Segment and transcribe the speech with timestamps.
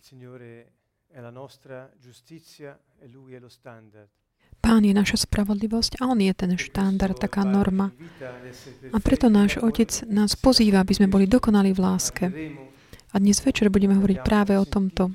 [0.00, 0.72] Il Signore
[1.12, 4.08] è la nostra giustizia e Lui è lo standard.
[4.56, 7.92] Pán je naša spravodlivosť a On je ten štandard, taká norma.
[8.96, 12.24] A preto náš Otec nás pozýva, aby sme boli dokonali v láske.
[13.12, 15.12] A dnes večer budeme hovoriť práve o tomto.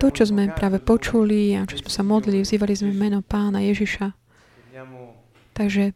[0.00, 4.16] To, čo sme práve počuli a čo sme sa modlili, vzývali sme meno Pána Ježiša.
[5.52, 5.92] Takže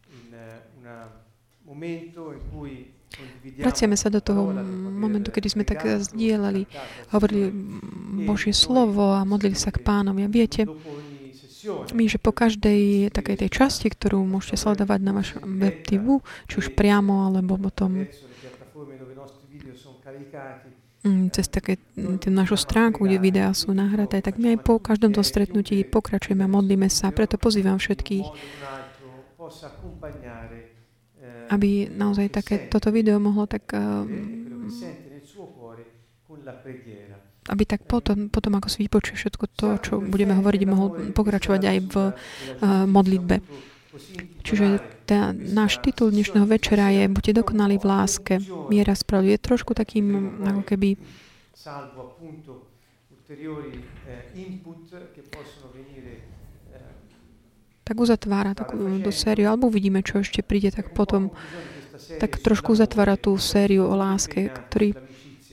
[3.61, 4.51] Vraciame sa do toho
[4.95, 6.67] momentu, kedy sme tak zdieľali,
[7.13, 7.53] hovorili
[8.25, 10.25] Božie slovo a modlili sa k pánovi.
[10.25, 10.65] A viete,
[11.71, 16.55] my, že po každej takej tej časti, ktorú môžete sledovať na vašom web TV, či
[16.61, 18.05] už priamo, alebo potom
[21.05, 25.17] mm, cez také tú našu stránku, kde videá sú nahraté, tak my aj po každom
[25.17, 27.09] tom stretnutí pokračujeme a modlíme sa.
[27.13, 28.27] Preto pozývam všetkých,
[31.51, 33.73] aby naozaj také, toto video mohlo tak
[37.45, 41.79] aby tak potom, potom ako si vypočuje všetko to, čo budeme hovoriť, mohol pokračovať aj
[41.93, 42.13] v uh,
[42.89, 43.37] modlitbe.
[44.43, 44.67] Čiže
[45.07, 48.35] tá, náš titul dnešného večera je Buďte dokonali v láske.
[48.73, 50.97] Miera spravdu je trošku takým, ako keby
[57.85, 61.31] tak uzatvára takú do sériu, alebo uvidíme, čo ešte príde, tak potom
[62.19, 64.97] tak trošku uzatvára tú sériu o láske, ktorý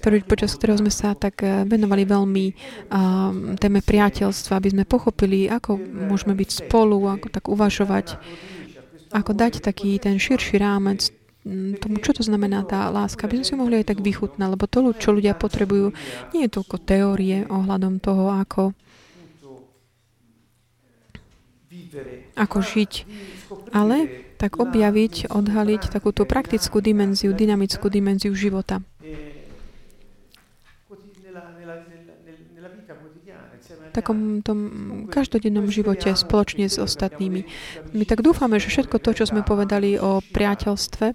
[0.02, 5.46] ktorý, počas ktorého sme sa tak eh, venovali veľmi uh, téme priateľstva, aby sme pochopili,
[5.46, 8.18] ako môžeme byť spolu, ako tak uvažovať,
[9.14, 11.14] ako dať taký ten širší rámec
[11.46, 14.66] mm, tomu, čo to znamená tá láska, aby sme si mohli aj tak vychutnať, lebo
[14.66, 15.94] to, čo ľudia potrebujú,
[16.34, 18.74] nie je toľko teórie ohľadom toho, ako
[22.36, 22.92] ako žiť,
[23.76, 28.82] ale tak objaviť, odhaliť takúto praktickú dimenziu, dynamickú dimenziu života.
[33.92, 34.60] takom tom
[35.12, 37.44] každodennom živote spoločne s ostatnými.
[37.92, 41.06] My tak dúfame, že všetko to, čo sme povedali o priateľstve,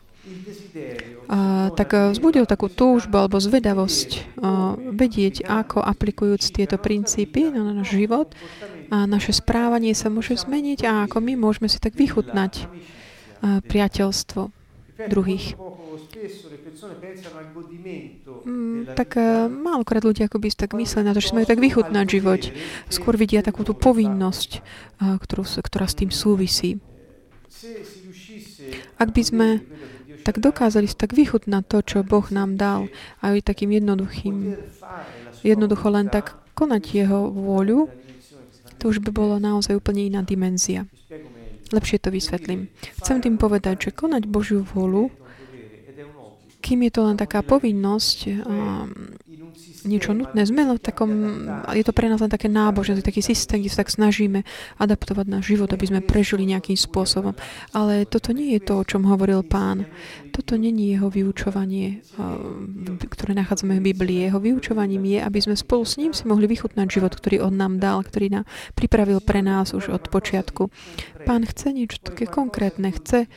[1.27, 7.97] a, tak vzbudil takú túžbu alebo zvedavosť a, vedieť, ako aplikujúc tieto princípy na náš
[7.97, 8.37] život
[8.91, 12.71] a naše správanie sa môže zmeniť a ako my môžeme si tak vychutnať
[13.43, 14.51] priateľstvo
[15.09, 15.57] druhých.
[18.47, 22.43] Mm, tak uh, málokrát ľudia akoby tak myslia na to, že majú tak vychutnať život.
[22.89, 24.51] Skôr vidia takú tú povinnosť,
[25.03, 26.81] uh, ktorú, ktorá s tým súvisí.
[28.97, 29.49] Ak by sme
[30.25, 32.91] tak dokázali tak vychutnať to, čo Boh nám dal,
[33.23, 34.59] aj takým jednoduchým,
[35.47, 37.93] jednoducho len tak konať Jeho vôľu,
[38.79, 40.89] to už by bolo naozaj úplne iná dimenzia.
[41.75, 42.71] Lepšie to vysvetlím.
[43.03, 45.11] Chcem tým povedať, že konať Božiu vôľu
[46.67, 48.91] kým je to len taká povinnosť, um,
[49.87, 50.43] niečo nutné.
[50.45, 51.11] Sme v takom,
[51.73, 54.43] je to pre nás len také náboženstvo, taký systém, kde sa tak snažíme
[54.83, 57.33] adaptovať náš život, aby sme prežili nejakým spôsobom.
[57.73, 59.87] Ale toto nie je to, o čom hovoril pán.
[60.35, 62.05] Toto není jeho vyučovanie,
[63.09, 64.29] ktoré nachádzame v Biblii.
[64.29, 67.79] Jeho vyučovaním je, aby sme spolu s ním si mohli vychutnať život, ktorý on nám
[67.81, 68.45] dal, ktorý nám
[68.77, 70.69] pripravil pre nás už od počiatku.
[71.25, 73.31] Pán chce niečo také konkrétne, chce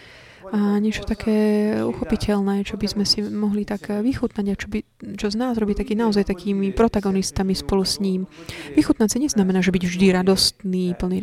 [0.50, 4.80] a niečo také uchopiteľné, čo by sme si mohli tak vychutnať a čo, by,
[5.18, 8.26] čo z nás robí taký naozaj takými protagonistami spolu s ním.
[8.74, 11.18] Vychutnať si neznamená, že byť vždy radostný, plný,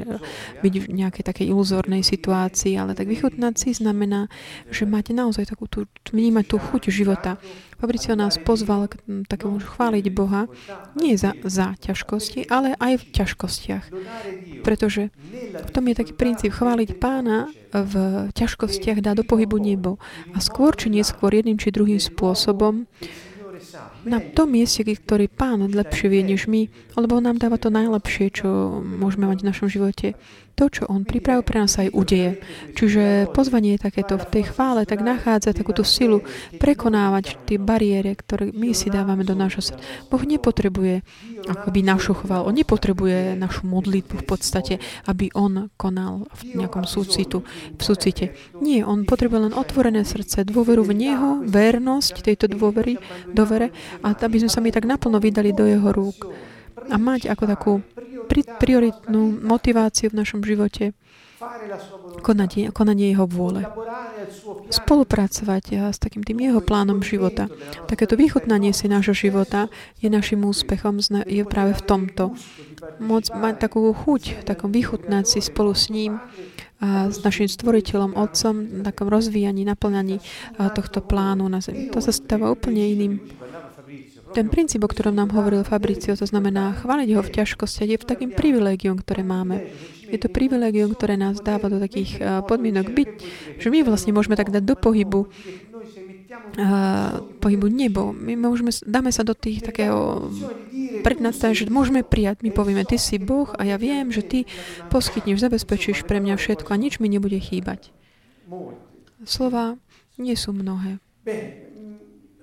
[0.63, 4.31] byť v nejakej takej iluzórnej situácii, ale tak vychutnať si znamená,
[4.71, 7.43] že máte naozaj takú tú, vnímať tú chuť života.
[7.77, 8.97] Fabricio nás pozval k
[9.29, 10.49] takému chváliť Boha
[10.97, 13.85] nie za, za ťažkosti, ale aj v ťažkostiach.
[14.65, 15.13] Pretože
[15.53, 17.95] v tom je taký princíp chváliť pána v
[18.33, 20.01] ťažkostiach dá do pohybu nebo.
[20.33, 22.89] A skôr či neskôr jedným či druhým spôsobom
[24.07, 28.81] na tom mieste, ktorý Pán lepšie vie než my, lebo nám dáva to najlepšie, čo
[28.81, 30.15] môžeme mať v našom živote
[30.57, 32.41] to, čo On pripravil pre nás aj udeje.
[32.73, 36.25] Čiže pozvanie je takéto v tej chvále, tak nachádza takúto silu
[36.57, 39.85] prekonávať tie bariéry, ktoré my si dávame do nášho srdca.
[40.09, 41.05] Boh nepotrebuje
[41.45, 44.75] akoby našu chválu, On nepotrebuje našu modlitbu v podstate,
[45.05, 47.45] aby On konal v nejakom súcitu,
[47.77, 48.33] v súcite.
[48.65, 52.97] Nie, On potrebuje len otvorené srdce, dôveru v Neho, vernosť tejto dôvery,
[53.29, 53.71] dovere
[54.01, 56.33] a aby sme sa my tak naplno vydali do Jeho rúk
[56.77, 57.73] a mať ako takú
[58.45, 60.93] prioritnú motiváciu v našom živote
[62.25, 63.61] konanie, konanie jeho vôle.
[64.73, 67.53] Spolupracovať s takým tým jeho plánom života.
[67.87, 69.69] Takéto vychutnanie si nášho života
[70.01, 72.33] je našim úspechom, je práve v tomto.
[73.01, 76.19] Môcť mať takú chuť, takom vychutnať si spolu s ním
[76.77, 80.21] a s našim stvoriteľom, Otcom, takom rozvíjaní, naplňaní
[80.77, 81.89] tohto plánu na zemi.
[81.89, 83.21] To sa stáva úplne iným
[84.37, 88.09] ten princíp, o ktorom nám hovoril Fabricio, to znamená chváliť ho v ťažkostiach, je v
[88.09, 89.65] takým privilégium, ktoré máme.
[90.13, 93.11] Je to privilégium, ktoré nás dáva do takých uh, podmienok byť,
[93.57, 95.33] že my vlastne môžeme tak dať do pohybu
[96.61, 98.13] uh, pohybu nebo.
[98.13, 100.29] My môžeme, dáme sa do tých takého
[101.01, 102.45] prednastav, že môžeme prijať.
[102.45, 104.45] My povieme, ty si Boh a ja viem, že ty
[104.93, 107.89] poskytneš, zabezpečíš pre mňa všetko a nič mi nebude chýbať.
[109.25, 109.81] Slova
[110.21, 111.01] nie sú mnohé.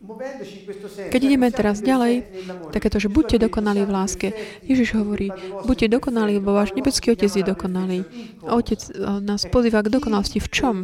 [0.04, 2.28] Keď ideme teraz ďalej,
[2.76, 4.28] takéto, že buďte dokonalí v láske.
[4.68, 5.32] Ježiš hovorí,
[5.64, 8.04] buďte dokonalí, lebo váš nebeský Otec je dokonalý.
[8.44, 10.76] A Otec eh, nás pozýva k dokonalosti v čom?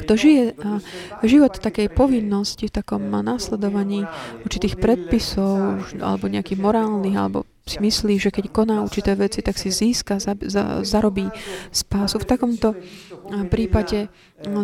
[0.00, 0.56] Kto žije
[1.28, 4.08] život takej povinnosti, v takom následovaní
[4.48, 9.68] určitých predpisov, alebo nejakých morálnych, alebo si myslí, že keď koná určité veci, tak si
[9.68, 11.28] získa, za, za, zarobí
[11.68, 12.16] spásu.
[12.16, 12.72] V takomto
[13.48, 14.08] prípade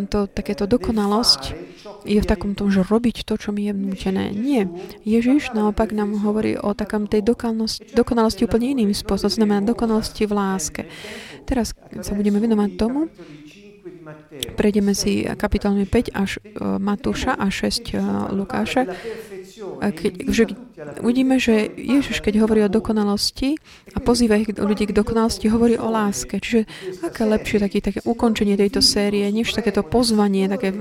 [0.09, 1.43] to, takéto dokonalosť
[2.05, 4.33] je v takom tom, že robiť to, čo mi je vnútené.
[4.33, 4.69] Nie.
[5.05, 10.33] Ježiš naopak nám hovorí o takom tej dokonalosti, dokonalosti úplne iným spôsobom, znamená dokonalosti v
[10.33, 10.83] láske.
[11.49, 13.09] Teraz sa budeme venovať tomu,
[14.57, 18.03] Prejdeme si kapitolmi 5 až e, Matúša a 6 e,
[18.37, 18.83] Lukáša.
[19.85, 20.43] Keď, že
[21.01, 23.57] uvidíme, že Ježiš, keď hovorí o dokonalosti
[23.93, 26.41] a pozýva ich ľudí k dokonalosti, hovorí o láske.
[26.41, 26.65] Čiže
[27.05, 30.73] aké lepšie taký, také ukončenie tejto série, než takéto pozvanie, také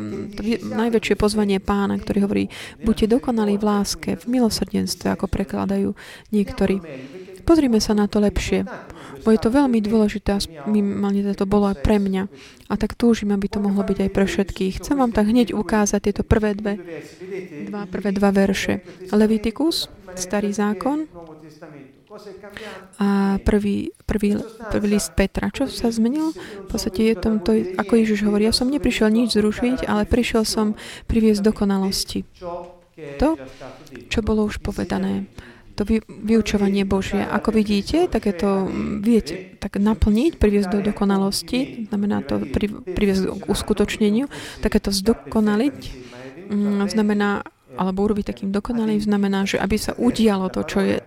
[0.63, 2.43] najväčšie pozvanie pána, ktorý hovorí,
[2.81, 5.95] buďte dokonalí v láske, v milosrdenstve, ako prekladajú
[6.31, 6.79] niektorí.
[7.43, 8.65] Pozrime sa na to lepšie.
[9.23, 10.35] Bo je to veľmi dôležité
[10.67, 12.27] minimálne to bolo aj pre mňa.
[12.67, 14.83] A tak túžim, aby to mohlo byť aj pre všetkých.
[14.83, 16.79] Chcem vám tak hneď ukázať tieto prvé dve,
[17.71, 18.83] dva, prvé dva verše.
[19.11, 21.07] Levitikus, starý zákon,
[23.01, 24.37] a prvý, prvý,
[24.69, 25.49] prvý list Petra.
[25.49, 26.29] Čo sa zmenil?
[26.29, 30.45] V podstate je tom to, ako Ježiš hovorí, ja som neprišiel nič zrušiť, ale prišiel
[30.45, 30.77] som
[31.09, 32.21] priviesť dokonalosti.
[33.17, 33.33] To,
[34.13, 35.25] čo bolo už povedané
[35.73, 37.25] to vyučovanie Božie.
[37.25, 38.69] Ako vidíte, tak je to
[39.01, 44.29] viete tak naplniť, priviesť do dokonalosti, znamená to pri, priviesť k uskutočneniu,
[44.61, 45.77] také to zdokonaliť,
[46.53, 47.41] mm, znamená
[47.73, 50.97] alebo urobiť takým dokonalým, znamená, že aby sa udialo to, čo je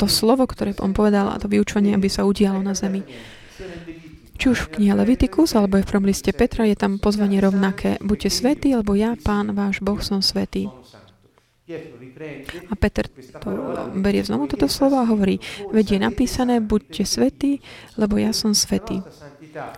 [0.00, 3.04] to slovo, ktoré on povedal a to vyučovanie, aby sa udialo na zemi.
[4.34, 8.02] Či už v knihe Levitikus, alebo v prvom liste Petra je tam pozvanie rovnaké.
[8.02, 10.66] Buďte svetí, lebo ja, Pán, váš Boh, som svetý.
[12.68, 13.08] A Peter
[13.96, 15.40] berie znovu toto slovo a hovorí,
[15.72, 17.64] veď je napísané, buďte svetí,
[17.96, 19.00] lebo ja som svetý.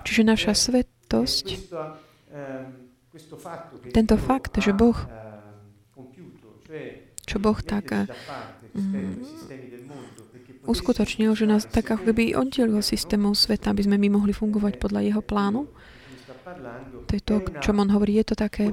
[0.03, 1.47] Čiže naša svetosť,
[3.95, 4.99] tento fakt, že Boh,
[7.23, 8.11] čo Boh tak
[8.75, 9.23] mm,
[10.67, 15.01] uskutočnil, že nás tak ako keby oddelil systémov sveta, aby sme my mohli fungovať podľa
[15.07, 15.71] jeho plánu,
[17.07, 18.71] to je to, čo on hovorí, je to také,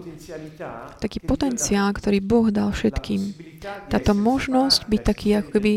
[1.01, 3.33] taký potenciál, ktorý Boh dal všetkým.
[3.89, 5.73] Táto možnosť byť taký ako keby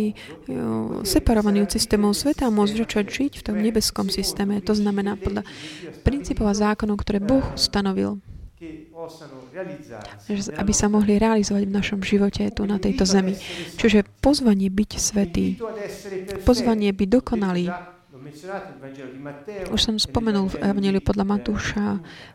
[1.09, 4.61] separovaný od systémov sveta a môcť začať žiť v tom nebeskom systéme.
[4.61, 5.49] To znamená podľa
[6.05, 8.21] princípov a zákonov, ktoré Boh stanovil
[10.57, 13.37] aby sa mohli realizovať v našom živote tu na tejto zemi.
[13.77, 15.61] Čiže pozvanie byť svetý,
[16.49, 17.69] pozvanie byť dokonalý,
[19.71, 21.87] už som spomenul v Evangeliu podľa Matúša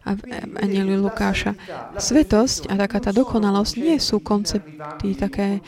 [0.05, 1.55] a v Evangeliu Lukáša.
[1.99, 5.59] Svetosť a taká tá dokonalosť nie sú koncepty také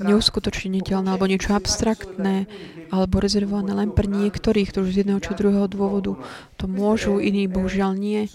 [0.00, 2.44] neuskutočniteľné alebo niečo abstraktné
[2.90, 6.16] alebo rezervované len pre niektorých, ktorí z jedného či druhého dôvodu
[6.56, 8.28] to môžu, iní bohužiaľ nie.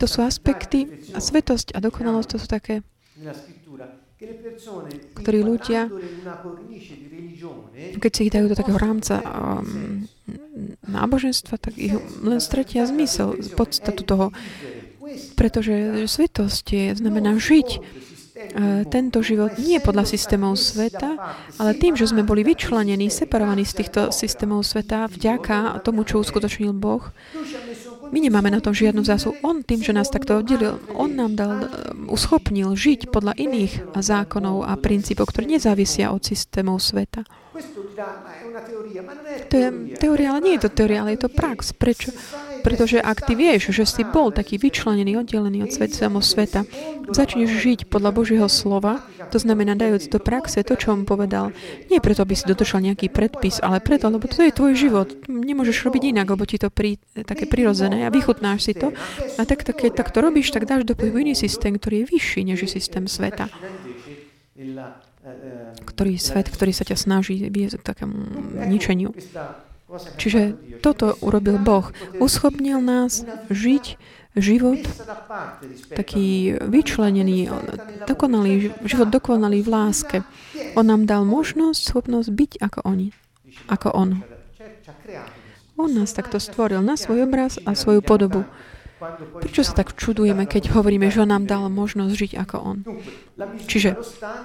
[0.00, 2.74] To sú aspekty a svetosť a dokonalosť to sú také
[5.16, 5.88] ktorí ľudia,
[7.96, 10.04] keď si ich dajú do takého rámca um,
[10.84, 14.26] náboženstva, tak ich len stratia zmysel, podstatu toho.
[15.40, 21.16] Pretože svetosť je, znamená žiť uh, tento život nie podľa systémov sveta,
[21.56, 26.76] ale tým, že sme boli vyčlenení, separovaní z týchto systémov sveta vďaka tomu, čo uskutočnil
[26.76, 27.08] Boh,
[28.10, 29.38] my nemáme na tom žiadnu zásluhu.
[29.46, 31.68] On tým, že nás takto oddelil, on nám dal, eh,
[32.10, 37.22] uschopnil žiť podľa iných zákonov a princípov, ktoré nezávisia od systémov sveta.
[39.50, 41.74] To je teória, ale nie je to teória, ale je to prax.
[41.76, 42.10] Prečo?
[42.60, 46.60] Pretože ak ty vieš, že si bol taký vyčlenený, oddelený od sveta, sveta,
[47.10, 49.02] začneš žiť podľa Božieho slova,
[49.32, 51.54] to znamená dajúc do praxe to, čo on povedal.
[51.88, 55.08] Nie preto, aby si dodržal nejaký predpis, ale preto, lebo to je tvoj život.
[55.26, 58.92] Nemôžeš robiť inak, lebo ti to pri, také prirodzené a vychutnáš si to.
[59.38, 62.40] A tak, tak, keď tak to robíš, tak dáš do iný systém, ktorý je vyšší
[62.44, 63.48] než je systém sveta
[65.84, 68.18] ktorý svet, ktorý sa ťa snaží viesť k takému
[68.72, 69.12] ničeniu.
[70.16, 71.90] Čiže toto urobil Boh.
[72.22, 73.98] Uschopnil nás žiť
[74.38, 74.78] život,
[75.90, 77.50] taký vyčlenený,
[78.06, 80.16] dokonalý, život dokonalý v láske.
[80.78, 83.08] On nám dal možnosť, schopnosť byť ako oni,
[83.66, 84.10] ako on.
[85.80, 88.46] On nás takto stvoril na svoj obraz a svoju podobu.
[89.40, 92.78] Prečo sa tak čudujeme, keď hovoríme, že on nám dal možnosť žiť ako on?
[93.64, 93.96] Čiže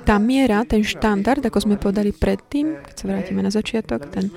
[0.08, 4.32] tá miera, ten štandard, ako sme povedali predtým, keď sa vrátime na začiatok, ten,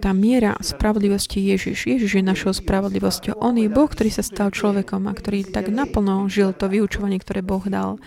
[0.00, 1.86] tá miera spravodlivosti Ježiš.
[1.86, 3.38] Ježiš je našou spravodlivosťou.
[3.40, 7.44] On je Boh, ktorý sa stal človekom a ktorý tak naplno žil to vyučovanie, ktoré
[7.44, 8.00] Boh dal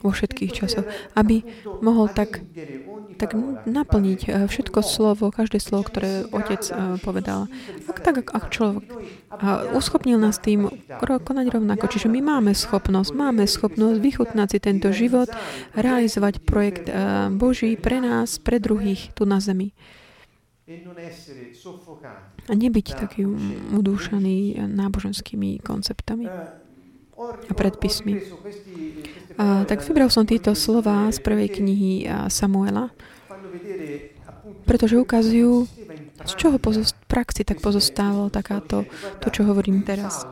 [0.00, 1.42] vo všetkých časoch, aby
[1.80, 2.42] mohol tak,
[3.16, 3.34] tak
[3.66, 7.50] naplniť eh, všetko slovo, každé slovo, ktoré Otec eh, povedal.
[7.90, 8.86] Ak tak, ak človek
[9.36, 10.70] a uschopnil nás tým
[11.02, 11.84] konať rovnako.
[11.92, 15.28] Čiže my máme schopnosť, máme schopnosť vychutnať si tento život,
[15.76, 19.76] realizovať projekt eh, Boží pre nás, pre druhých tu na zemi.
[22.46, 23.22] A nebyť taký
[23.70, 26.26] udúšaný náboženskými konceptami
[27.52, 28.20] predpismi.
[29.36, 32.92] A, tak vybral som tieto slova z prvej knihy Samuela,
[34.64, 35.68] pretože ukazujú,
[36.26, 38.88] z čoho pozost- praxi tak pozostávalo takáto,
[39.22, 40.26] to, čo hovorím teraz.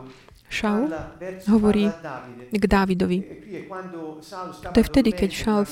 [0.45, 0.87] Šaul
[1.51, 1.89] hovorí
[2.53, 3.19] k Dávidovi.
[4.71, 5.65] To je vtedy, keď Šaul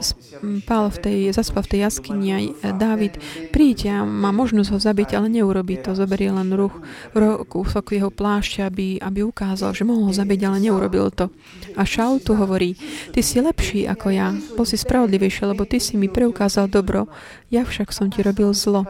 [0.00, 2.28] spal v tej, zaspal v tej jaskyni
[2.64, 3.20] a Dávid
[3.54, 5.92] príde a má možnosť ho zabiť, ale neurobí to.
[5.94, 6.74] Zoberie len ruch,
[7.46, 11.28] kúsok jeho plášťa, aby, aby ukázal, že mohol ho zabiť, ale neurobil to.
[11.76, 12.74] A Šaul tu hovorí,
[13.12, 17.06] ty si lepší ako ja, bol si spravodlivejší, lebo ty si mi preukázal dobro,
[17.52, 18.82] ja však som ti robil zlo.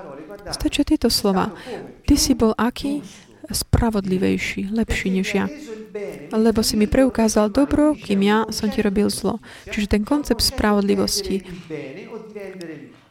[0.51, 1.53] Stačia tieto slova.
[2.09, 3.05] Ty si bol aký?
[3.55, 5.47] Spravodlivejší, lepší než ja.
[6.31, 9.43] Lebo si mi preukázal dobro, kým ja som ti robil zlo.
[9.71, 11.43] Čiže ten koncept spravodlivosti.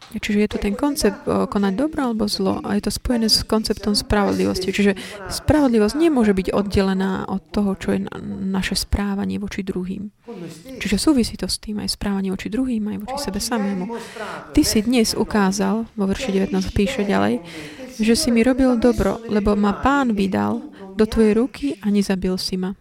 [0.09, 3.93] Čiže je to ten koncept konať dobro alebo zlo a je to spojené s konceptom
[3.93, 4.73] spravodlivosti.
[4.73, 4.97] Čiže
[5.29, 8.09] spravodlivosť nemôže byť oddelená od toho, čo je
[8.41, 10.09] naše správanie voči druhým.
[10.81, 13.85] Čiže súvisí to s tým aj správanie voči druhým, aj voči sebe samému.
[14.57, 17.45] Ty si dnes ukázal, vo verši 19 píše ďalej,
[17.99, 20.63] že si mi robil dobro, lebo ma pán vydal
[20.95, 22.75] do tvojej ruky a nezabil si ma.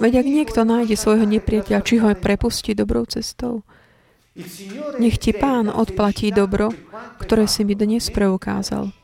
[0.00, 3.62] Veď ak niekto nájde svojho nepriateľa, či ho prepustí dobrou cestou,
[5.02, 6.70] nech ti pán odplatí dobro,
[7.18, 8.94] ktoré si mi dnes preukázal.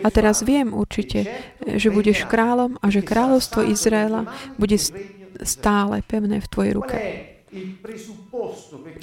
[0.00, 1.28] A teraz viem určite,
[1.60, 4.24] že budeš kráľom a že kráľovstvo Izraela
[4.56, 4.80] bude
[5.44, 6.96] stále pevné v tvojej ruke.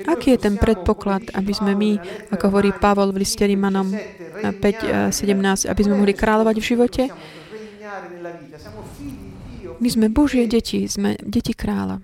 [0.03, 1.95] Aký je ten predpoklad, aby sme my,
[2.27, 3.87] ako hovorí Pavol v liste Rimanom
[4.43, 7.03] 5.17, aby sme mohli kráľovať v živote?
[9.79, 12.03] My sme Božie deti, sme deti kráľa.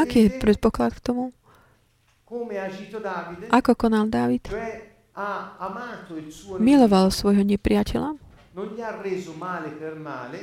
[0.00, 1.32] Aký je predpoklad k tomu?
[3.52, 4.48] Ako konal Dávid?
[6.56, 8.16] Miloval svojho nepriateľa,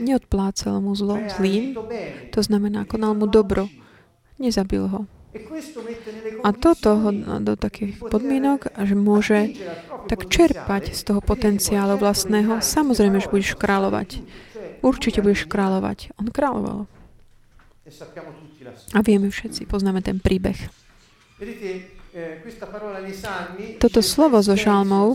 [0.01, 1.77] neodplácal mu zlo zlým,
[2.33, 3.69] to znamená, konal mu dobro,
[4.41, 5.05] nezabil ho.
[6.41, 9.39] A toto ho do takých podmienok, že môže
[10.09, 12.65] tak čerpať z toho potenciálu vlastného.
[12.65, 14.25] Samozrejme, že budeš kráľovať.
[14.81, 16.17] Určite budeš kráľovať.
[16.17, 16.89] On kráľoval.
[18.97, 20.57] A vieme všetci, poznáme ten príbeh.
[23.77, 25.13] Toto slovo zo žalmov,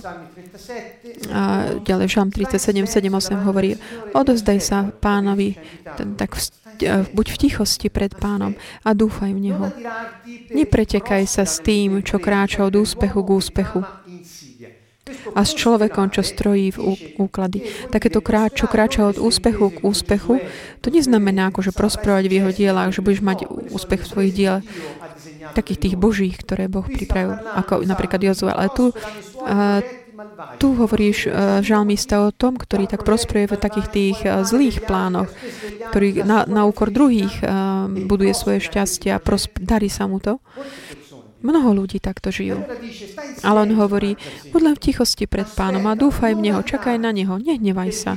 [1.35, 3.75] a ďalej žalm 37, 7, 8 hovorí,
[4.15, 5.59] odozdaj sa pánovi,
[6.15, 6.39] tak
[7.11, 8.55] buď v tichosti pred pánom
[8.87, 9.67] a dúfaj v Neho.
[10.55, 13.81] Nepretekaj sa s tým, čo kráča od úspechu k úspechu
[15.35, 17.61] a s človekom, čo strojí v úklady.
[17.93, 20.41] Takéto kráč, čo kráča od úspechu k úspechu,
[20.81, 23.39] to neznamená akože prosperovať v jeho dielách, že budeš mať
[23.75, 24.65] úspech v svojich dielach,
[25.53, 28.49] takých tých božích, ktoré Boh pripravil, ako napríklad Jozue.
[28.55, 28.95] Ale tu
[30.63, 35.27] tu hovoríš uh, žalmista o tom, ktorý tak prosperuje v takých tých zlých plánoch,
[35.91, 40.39] ktorý na, na úkor druhých uh, buduje svoje šťastie a prosp- darí sa mu to.
[41.45, 42.65] Mnoho ľudí takto žijú.
[43.45, 44.17] Ale on hovorí,
[44.49, 48.13] buď len v tichosti pred pánom a dúfaj v Neho, čakaj na Neho, nehnevaj sa.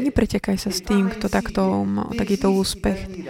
[0.00, 3.28] Nepretekaj sa s tým, kto takto má takýto úspech,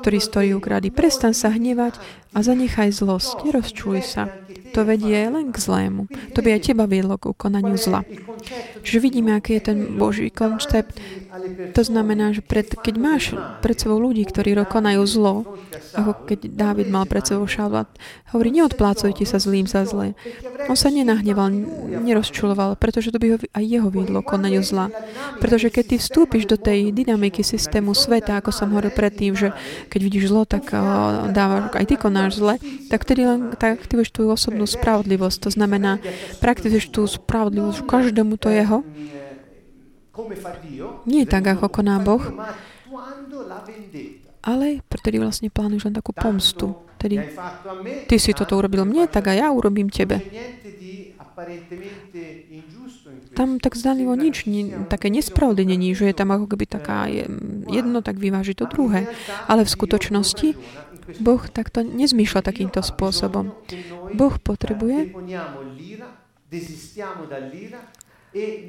[0.00, 0.88] ktorý stojí u krády.
[0.88, 2.00] Prestan sa hnevať
[2.32, 4.32] a zanechaj zlosť, nerozčuj sa
[4.76, 6.04] to vedie len k zlému.
[6.36, 8.04] To by aj teba viedlo k ukonaniu zla.
[8.84, 11.00] Čiže vidíme, aký je ten Boží koncept.
[11.72, 13.32] To znamená, že pred, keď máš
[13.64, 15.34] pred sebou ľudí, ktorí konajú zlo,
[15.96, 17.90] ako keď Dávid mal pred sebou Šavla,
[18.30, 20.14] hovorí, neodplácujte sa zlým za zlé.
[20.70, 21.50] On sa nenahneval,
[22.06, 24.94] nerozčuloval, pretože to by ho, aj jeho viedlo konaniu zla.
[25.42, 29.50] Pretože keď ty vstúpiš do tej dynamiky systému sveta, ako som hovoril predtým, že
[29.90, 30.70] keď vidíš zlo, tak
[31.34, 35.38] dávaš, aj ty konáš zle, tak vtedy len tak aktivuješ tú osobnú spravodlivosť.
[35.42, 35.98] To znamená,
[36.38, 38.86] praktizuješ tú spravodlivosť každému to jeho.
[41.04, 42.22] Nie tak, ako koná Boh,
[44.46, 46.85] ale vtedy vlastne plánuješ len takú pomstu.
[47.06, 47.22] Tedy,
[48.10, 50.18] ty si toto urobil mne, tak aj ja urobím tebe.
[53.38, 57.06] Tam tak zdanlivo nič, ni, také nespravdy není, že je tam ako keby taká
[57.70, 59.06] jedno, tak vyváži to druhé.
[59.46, 60.48] Ale v skutočnosti
[61.22, 63.54] Boh takto nezmýšľa takýmto spôsobom.
[64.18, 65.14] Boh potrebuje,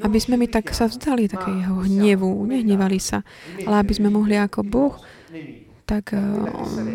[0.06, 3.25] aby sme my tak sa vzdali takého hnevu, nehnevali sa,
[3.65, 4.94] ale aby sme mohli ako Boh
[5.88, 6.20] tak uh,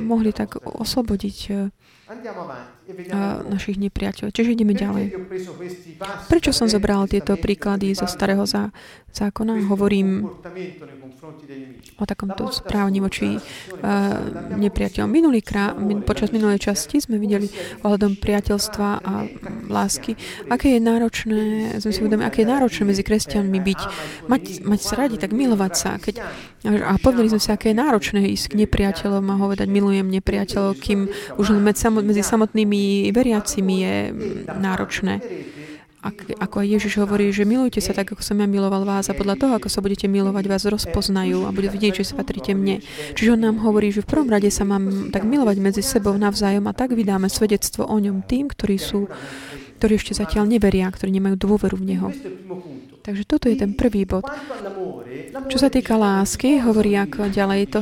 [0.04, 1.72] mohli tak oslobodiť uh,
[3.48, 4.36] našich nepriateľov.
[4.36, 5.16] Čiže ideme ďalej.
[6.28, 9.64] Prečo som zobral tieto príklady zo starého zákona?
[9.64, 10.28] Hovorím
[11.96, 13.40] o takomto správne voči
[14.60, 15.08] nepriateľom.
[15.08, 15.40] Minulý
[15.80, 17.48] min, počas minulej časti sme videli
[17.80, 19.12] ohľadom priateľstva a
[19.72, 20.12] lásky,
[20.52, 21.40] aké je náročné,
[21.80, 23.80] sme si uvedomili, aké je náročné medzi kresťanmi byť,
[24.28, 25.96] mať, mať sa radi, tak milovať sa.
[25.96, 26.20] Keď,
[26.62, 31.10] a povedali sme si, aké je náročné ísť k nepriateľom a povedať, milujem nepriateľov, kým
[31.38, 33.96] už medzi samotnými veriacimi je
[34.46, 35.14] náročné
[36.02, 39.14] ak, ako aj Ježiš hovorí, že milujte sa tak, ako som ja miloval vás a
[39.14, 42.82] podľa toho, ako sa budete milovať, vás rozpoznajú a budú vidieť, že sa patríte mne.
[43.14, 46.66] Čiže on nám hovorí, že v prvom rade sa mám tak milovať medzi sebou navzájom
[46.66, 49.06] a tak vydáme svedectvo o ňom tým, ktorí sú
[49.78, 52.08] ktorí ešte zatiaľ neveria, ktorí nemajú dôveru v Neho.
[53.02, 54.22] Takže toto je ten prvý bod.
[55.50, 57.80] Čo sa týka lásky, hovorí ako ďalej to...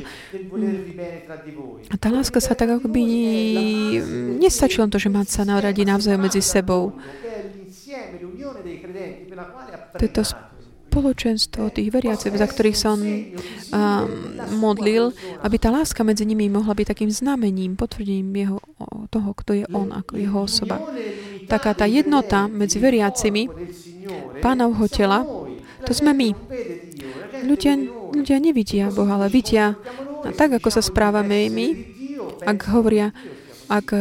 [1.93, 3.05] A tá láska sa tak akoby...
[4.41, 6.97] Nestačí len to, že mať sa na radi navzájom medzi sebou.
[9.93, 10.25] To je to
[10.91, 13.15] spoločenstvo tých veriacich, za ktorých som um,
[14.59, 15.15] modlil,
[15.47, 18.59] aby tá láska medzi nimi mohla byť takým znamením, potvrdením jeho,
[19.07, 20.83] toho, kto je on, ako jeho osoba.
[21.47, 23.47] Taká tá jednota medzi veriacimi
[24.43, 25.23] pánovho tela,
[25.87, 26.29] to sme my.
[27.45, 27.73] Ľudia,
[28.13, 29.75] ľudia nevidia Boha, ale vidia
[30.37, 31.69] tak, ako sa správame my,
[32.45, 33.17] ak hovoria,
[33.71, 33.95] ak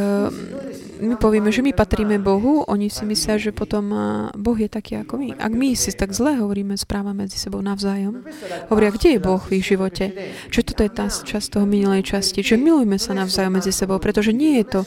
[1.00, 3.90] my povieme, že my patríme Bohu, oni si myslia, že potom
[4.36, 5.30] Boh je taký ako my.
[5.40, 8.22] Ak my si tak zle hovoríme, správame medzi sebou navzájom,
[8.68, 10.12] hovoria, kde je Boh v ich živote?
[10.52, 12.44] Čo toto je tá časť toho minulej časti.
[12.44, 14.82] Že milujme sa navzájom medzi sebou, pretože nie je to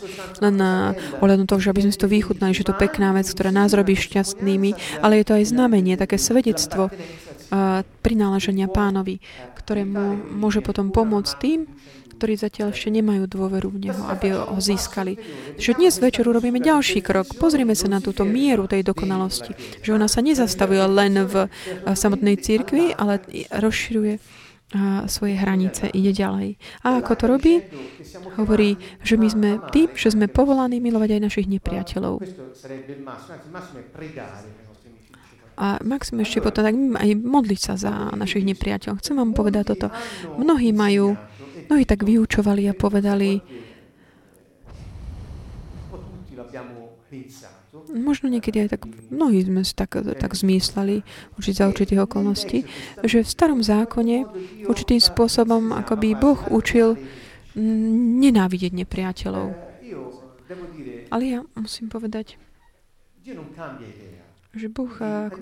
[0.44, 0.92] len na
[1.24, 3.96] ohľadom toho, že aby sme si to vychutnali, že to pekná vec, ktorá nás robí
[3.96, 6.92] šťastnými, ale je to aj znamenie, také svedectvo
[8.00, 9.20] prináleženia pánovi,
[9.60, 11.68] ktorému môže potom pomôcť tým,
[12.14, 15.16] ktorí zatiaľ ešte nemajú dôveru v Neho, aby ho získali.
[15.56, 17.32] Že dnes večer urobíme ďalší krok.
[17.40, 19.56] Pozrieme sa na túto mieru tej dokonalosti.
[19.80, 21.48] Že ona sa nezastavuje len v
[21.92, 24.42] samotnej cirkvi, ale rozširuje
[25.04, 26.56] svoje hranice, ide ďalej.
[26.80, 27.60] A ako to robí?
[28.40, 32.24] Hovorí, že my sme tým, že sme povolaní milovať aj našich nepriateľov.
[35.52, 39.04] A maxim ešte potom tak aj modliť sa za našich nepriateľov.
[39.04, 39.92] Chcem vám povedať toto.
[40.40, 41.20] Mnohí majú
[41.72, 43.40] Mnohí tak vyučovali a povedali,
[47.96, 51.00] možno niekedy aj tak, mnohí sme si tak, tak zmysleli
[51.40, 52.68] určite za určitých okolností,
[53.00, 54.28] že v starom zákone
[54.68, 57.00] určitým spôsobom akoby Boh učil
[57.56, 59.56] nenávidieť nepriateľov.
[61.08, 62.36] Ale ja musím povedať,
[64.52, 64.92] že Boh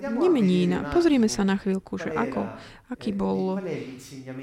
[0.07, 0.87] nemení na...
[0.87, 2.47] Pozrieme sa na chvíľku, že ako,
[2.87, 3.59] aký bol,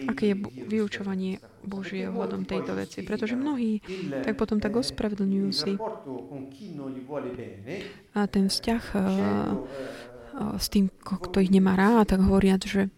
[0.09, 0.37] aké je
[0.68, 3.00] vyučovanie Božie ohľadom tejto veci.
[3.00, 3.81] Pretože mnohí
[4.24, 5.72] tak potom tak ospravedlňujú si.
[8.12, 8.83] a ten vzťah
[10.38, 12.92] s tým, kto ich nemá rád, tak hovoriac, že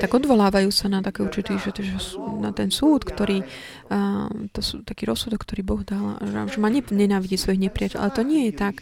[0.00, 1.96] tak odvolávajú sa na také určitý, že, že
[2.40, 6.72] na ten súd, ktorý, uh, to sú taký rozsudok, ktorý Boh dal, že, že má
[6.72, 8.02] nenávidieť svojich nepriateľov.
[8.02, 8.80] Ale to nie je tak,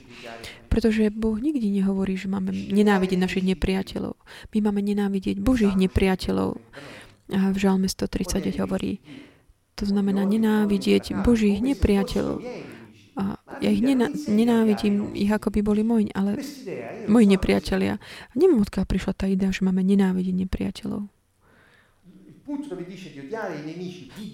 [0.70, 4.14] pretože Boh nikdy nehovorí, že máme nenávidieť našich nepriateľov.
[4.54, 6.58] My máme nenávidieť Božích nepriateľov.
[7.32, 9.00] A v Žalme 130 hovorí,
[9.74, 12.42] to znamená nenávidieť Božích nepriateľov.
[13.14, 16.36] A ja ich nená, nenávidím, ich ako by boli moji, ale
[17.08, 17.96] moji nepriatelia.
[17.96, 21.08] A neviem, odkiaľ prišla tá idea, že máme nenávidieť nepriateľov.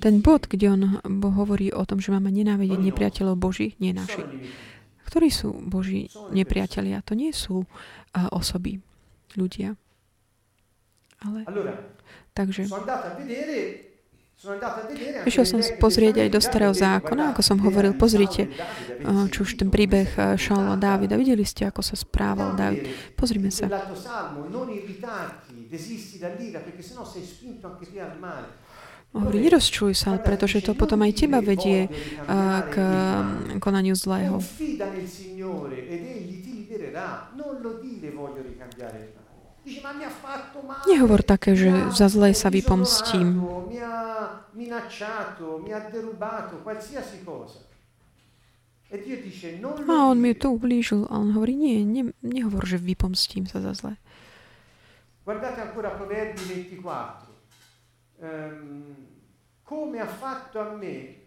[0.03, 0.83] Ten bod, kde on
[1.31, 4.27] hovorí o tom, že máme nenávidieť nepriateľov Boží, nie našich.
[5.07, 7.07] Ktorí sú Boží nepriatelia?
[7.07, 7.62] To nie sú
[8.14, 8.83] osoby,
[9.38, 9.79] ľudia.
[11.23, 11.47] Ale...
[12.35, 12.66] Takže
[15.29, 18.48] Išiel som pozrieť aj do starého zákona, ako som hovoril, pozrite,
[19.29, 20.09] čo už ten príbeh
[20.40, 21.20] Šaula Dávida.
[21.20, 22.88] Videli ste, ako sa správal Dávid.
[23.20, 23.68] Pozrime sa.
[29.11, 31.92] Hovorí, nerozčuj sa, pretože to potom aj teba vedie
[32.64, 32.74] k
[33.61, 34.40] konaniu zlého.
[40.88, 43.40] Nehovor také, že za zlé sa vypomstím.
[49.87, 51.06] A on mi to ublížil.
[51.06, 53.94] A on hovorí, nie, ne, nehovor, že vypomstím sa za zlé.
[55.22, 56.83] Guardate ancora Proverbi 24.
[58.20, 58.96] Um,
[59.62, 61.19] come ha fatto a me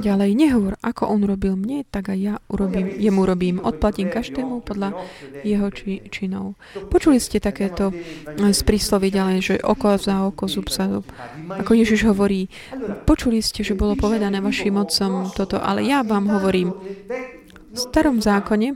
[0.00, 3.60] Ďalej nehovor, ako on robil mne, tak aj ja urobím, jemu robím.
[3.60, 4.96] Odplatím každému podľa
[5.44, 6.56] jeho či, činov.
[6.88, 7.92] Počuli ste takéto
[8.40, 11.04] z príslovy ďalej, že oko za oko, zub za zub.
[11.52, 12.48] Ako Ježiš hovorí,
[13.04, 16.72] počuli ste, že bolo povedané vašim otcom toto, ale ja vám hovorím,
[17.70, 18.72] v starom zákone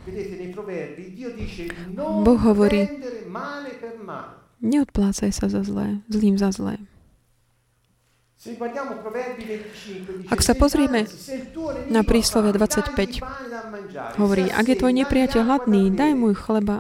[1.97, 2.85] Boh hovorí,
[4.65, 6.81] Neodplácaj sa za zlé, zlým za zlé.
[10.29, 11.09] Ak sa pozrieme
[11.89, 13.25] na príslove 25,
[14.21, 16.77] hovorí, ak je tvoj nepriateľ hladný, daj mu chleba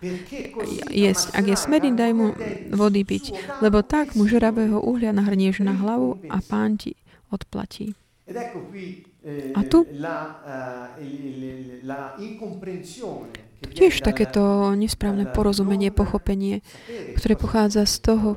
[0.92, 1.32] jesť.
[1.32, 2.36] Ak je smedný, daj mu
[2.68, 3.32] vody piť,
[3.64, 7.00] lebo tak mu žravého uhlia nahrnieš na hlavu a pán ti
[7.32, 7.96] odplatí.
[9.56, 9.88] A tu
[13.70, 16.60] tiež takéto nesprávne porozumenie, pochopenie,
[17.16, 18.28] ktoré pochádza z toho,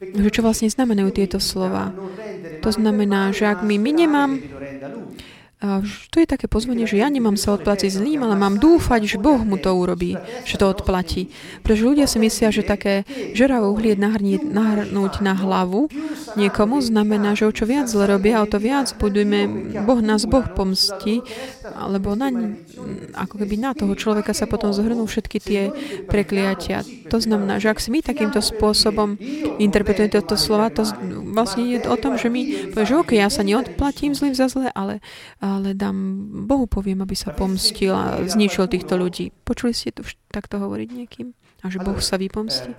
[0.00, 1.94] že čo vlastne znamenajú tieto slova.
[2.60, 4.42] To znamená, že ak my, nemám
[5.60, 9.16] a to je také pozvanie, že ja nemám sa odplatiť zlým, ale mám dúfať, že
[9.22, 11.30] Boh mu to urobí, že to odplatí.
[11.62, 15.88] Pretože ľudia si myslia, že také žeravé uhlie nahrnúť na hlavu
[16.34, 20.44] niekomu znamená, že o čo viac zle robia, o to viac budujeme, Boh nás Boh
[20.52, 21.22] pomstí,
[21.64, 22.30] alebo na,
[23.14, 25.62] ako keby na toho človeka sa potom zhrnú všetky tie
[26.10, 26.82] prekliatia.
[27.08, 29.16] To znamená, že ak si my takýmto spôsobom
[29.62, 30.84] interpretujeme toto slova, to
[31.32, 34.68] vlastne je o tom, že my povieme, že OK, ja sa neodplatím zlým za zle,
[34.74, 35.00] ale
[35.44, 35.96] ale dám,
[36.48, 39.28] Bohu poviem, aby sa pomstil a zničil týchto ľudí.
[39.44, 40.00] Počuli ste to
[40.32, 41.36] takto hovoriť niekým?
[41.60, 42.72] A že Boh sa vypomstí?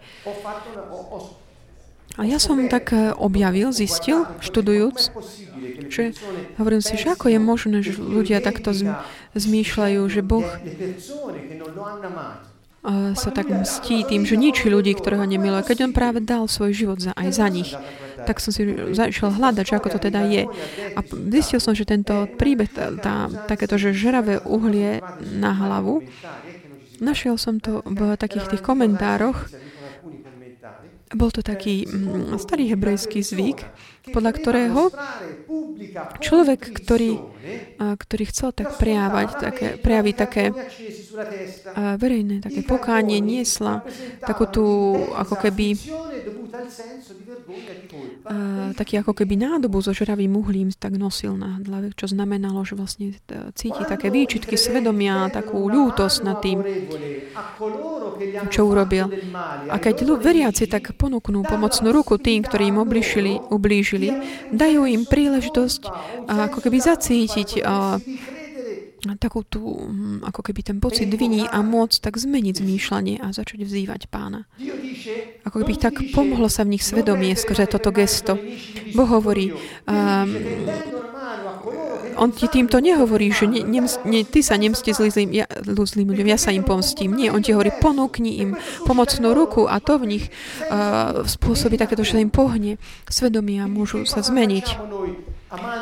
[2.15, 4.97] A ja som tak eh, objavil, zistil, študujúc,
[5.91, 6.15] že
[6.55, 8.71] hovorím si, že ako je možné, že ľudia takto
[9.35, 10.47] zmýšľajú, že Boh
[13.17, 17.01] sa tak mstí tým, že ničí ľudí, ktorého nemiluje, keď on práve dal svoj život
[17.01, 17.73] za, aj za nich.
[18.25, 20.43] Tak som si začal hľadať, ako to teda je.
[20.93, 20.99] A
[21.33, 22.69] zistil som, že tento príbeh,
[23.01, 26.05] tá, takéto, že žeravé uhlie na hlavu,
[27.01, 29.49] našiel som to v takých tých komentároch,
[31.15, 33.59] bol to taký mm, starý hebrejský zvyk,
[34.13, 34.81] podľa ktorého
[36.21, 37.21] človek, ktorý,
[37.77, 40.43] ktorý chcel tak prejavať, také, prejaviť také
[41.95, 43.85] verejné také pokánie, niesla
[44.19, 44.65] takú tú,
[45.15, 45.79] ako keby
[48.75, 53.15] taký ako keby nádobu so žravým uhlím tak nosil na hlave, čo znamenalo, že vlastne
[53.55, 56.59] cíti také výčitky svedomia, takú ľútosť nad tým,
[58.49, 59.07] čo urobil.
[59.69, 63.39] A keď veriaci tak ponúknú pomocnú ruku tým, ktorí im oblížili,
[63.95, 64.09] ublížili,
[64.51, 65.81] dajú im príležitosť
[66.27, 67.63] ako keby zacítiť
[69.21, 73.61] takú tú, hm, ako keby ten pocit viní a moc tak zmeniť zmýšľanie a začať
[73.61, 74.49] vzývať pána.
[75.45, 78.33] Ako keby tak pomohlo sa v nich svedomie skrze toto gesto.
[78.97, 79.53] Boh hovorí,
[79.85, 80.25] um,
[82.17, 86.27] on ti týmto nehovorí, že ne, ne, ne, ty sa nemsti zlým, ja, zlým ľuďom,
[86.27, 87.15] ja sa im pomstím.
[87.15, 90.25] Nie, on ti hovorí, ponúkni im pomocnú ruku a to v nich
[90.71, 92.79] uh, spôsobí takéto, že im pohne
[93.11, 94.65] svedomie a môžu sa zmeniť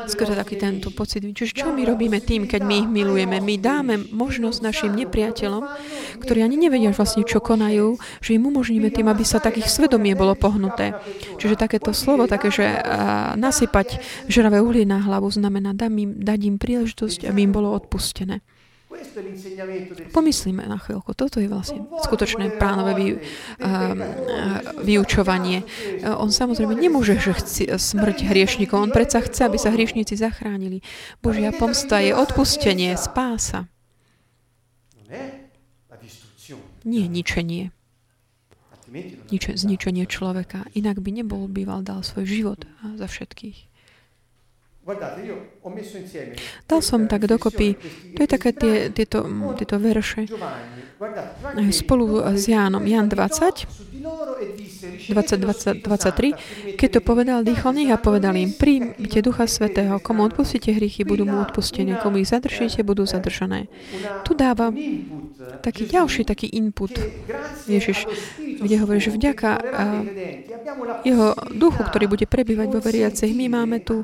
[0.06, 1.24] skrze taký tento pocit.
[1.24, 3.40] Čiže čo my robíme tým, keď my ich milujeme?
[3.40, 5.64] My dáme možnosť našim nepriateľom,
[6.22, 10.38] ktorí ani nevedia vlastne, čo konajú, že im umožníme tým, aby sa takých svedomie bolo
[10.38, 10.94] pohnuté.
[11.42, 12.70] Čiže takéto slovo, také, že
[13.40, 13.98] nasypať
[14.30, 18.46] žravé uhlie na hlavu, znamená dať im, dať im príležitosť, aby im bolo odpustené.
[20.10, 21.14] Pomyslíme na chvíľku.
[21.14, 23.20] Toto je vlastne skutočné pánové vy, uh,
[24.82, 25.62] vyučovanie.
[26.06, 28.82] On samozrejme nemôže, že chci smrť hriešnikov.
[28.82, 30.82] On predsa chce, aby sa hriešnici zachránili.
[31.22, 33.70] Božia pomsta je odpustenie, spása.
[36.84, 37.72] Nie ničenie.
[39.34, 40.70] Niče, zničenie človeka.
[40.78, 43.58] Inak by nebol býval dal svoj život za všetkých.
[46.68, 47.76] Dal som tak dokopy,
[48.16, 49.24] to je také tie, tieto,
[49.56, 50.28] tieto verše
[51.72, 52.84] spolu s Jánom.
[52.84, 53.64] Jan 20,
[54.04, 60.76] 20, 20, 23, keď to povedal, dýchol a povedal im, príjmite Ducha Svetého, komu odpustíte
[60.76, 63.72] hriechy, budú mu odpustené, komu ich zadržíte, budú zadržané.
[64.28, 64.70] Tu dáva
[65.64, 66.92] taký ďalší taký input.
[67.68, 68.06] Ježiš,
[68.38, 69.52] kde hovorí, že vďaka
[71.08, 74.04] jeho duchu, ktorý bude prebývať vo veriacich, my máme tu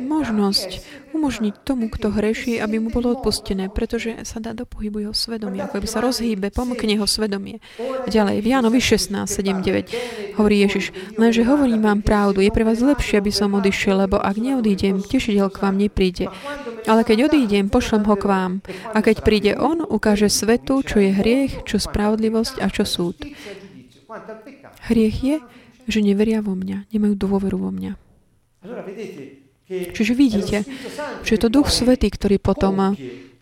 [0.00, 5.14] možnosť umožniť tomu, kto hreší, aby mu bolo odpustené, pretože sa dá do pohybu jeho
[5.14, 7.58] svedomia, ako by sa rozhýbe, pomkne jeho svedomie.
[8.06, 12.78] Ďalej, v Jánovi 16, 7, 9 hovorí Ježiš, lenže hovorím vám pravdu, je pre vás
[12.78, 16.26] lepšie, aby som odišiel, lebo ak neodídem, tešiteľ k vám nepríde.
[16.86, 18.52] Ale keď odídem, pošlem ho k vám.
[18.94, 23.18] A keď príde on, ukáže svetu, čo je hriech, čo spravodlivosť a čo súd.
[24.88, 25.36] Hriech je,
[25.88, 27.92] že neveria vo mňa, nemajú dôveru vo mňa.
[29.68, 30.64] Čiže vidíte,
[31.22, 32.96] že je to Duch Svetý, ktorý potom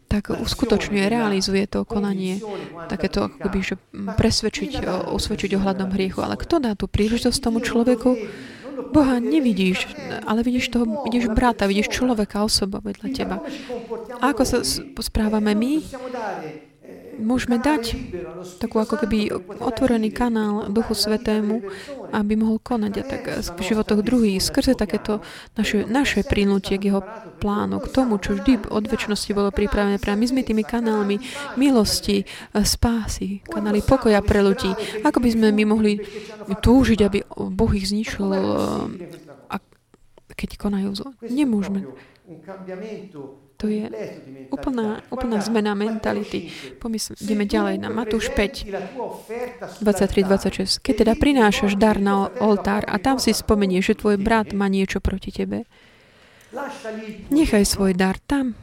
[0.06, 2.38] tak uskutočňuje, realizuje to konanie,
[2.86, 6.22] takéto akoby, že presvedčiť, usvedčiť ohľadom hriechu.
[6.22, 8.14] Ale kto dá tú príležitosť tomu človeku?
[8.92, 9.88] Boha nevidíš,
[10.28, 13.36] ale vidíš toho, vidíš brata, vidíš človeka, osoba vedľa teba.
[14.20, 14.58] A ako sa
[15.00, 15.80] správame my?
[17.18, 17.96] Môžeme dať
[18.60, 21.64] takú ako keby otvorený kanál Duchu Svetému,
[22.12, 23.22] aby mohol konať a tak
[23.56, 25.24] v životoch druhých, skrze takéto
[25.58, 27.02] naše, naše prinutie k jeho
[27.40, 30.00] plánu, k tomu, čo vždy od väčšnosti bolo pripravené.
[30.00, 31.20] Práve my sme tými kanálmi
[31.60, 34.72] milosti, spásy, kanály pokoja pre ľudí.
[35.04, 36.00] Ako by sme my mohli
[36.46, 37.18] túžiť, aby
[37.52, 38.28] Boh ich zničil,
[39.48, 39.56] a
[40.36, 41.10] keď konajú zlo?
[41.24, 41.88] Nemôžeme.
[43.56, 43.88] To je
[44.52, 46.52] úplná, úplná zmena mentality.
[46.76, 48.68] Pomysl, ideme ďalej na Matúš 5,
[49.80, 50.84] 23-26.
[50.84, 55.00] Keď teda prinášaš dar na oltár a tam si spomenieš, že tvoj brat má niečo
[55.00, 55.64] proti tebe,
[57.32, 58.54] nechaj svoj dar tam,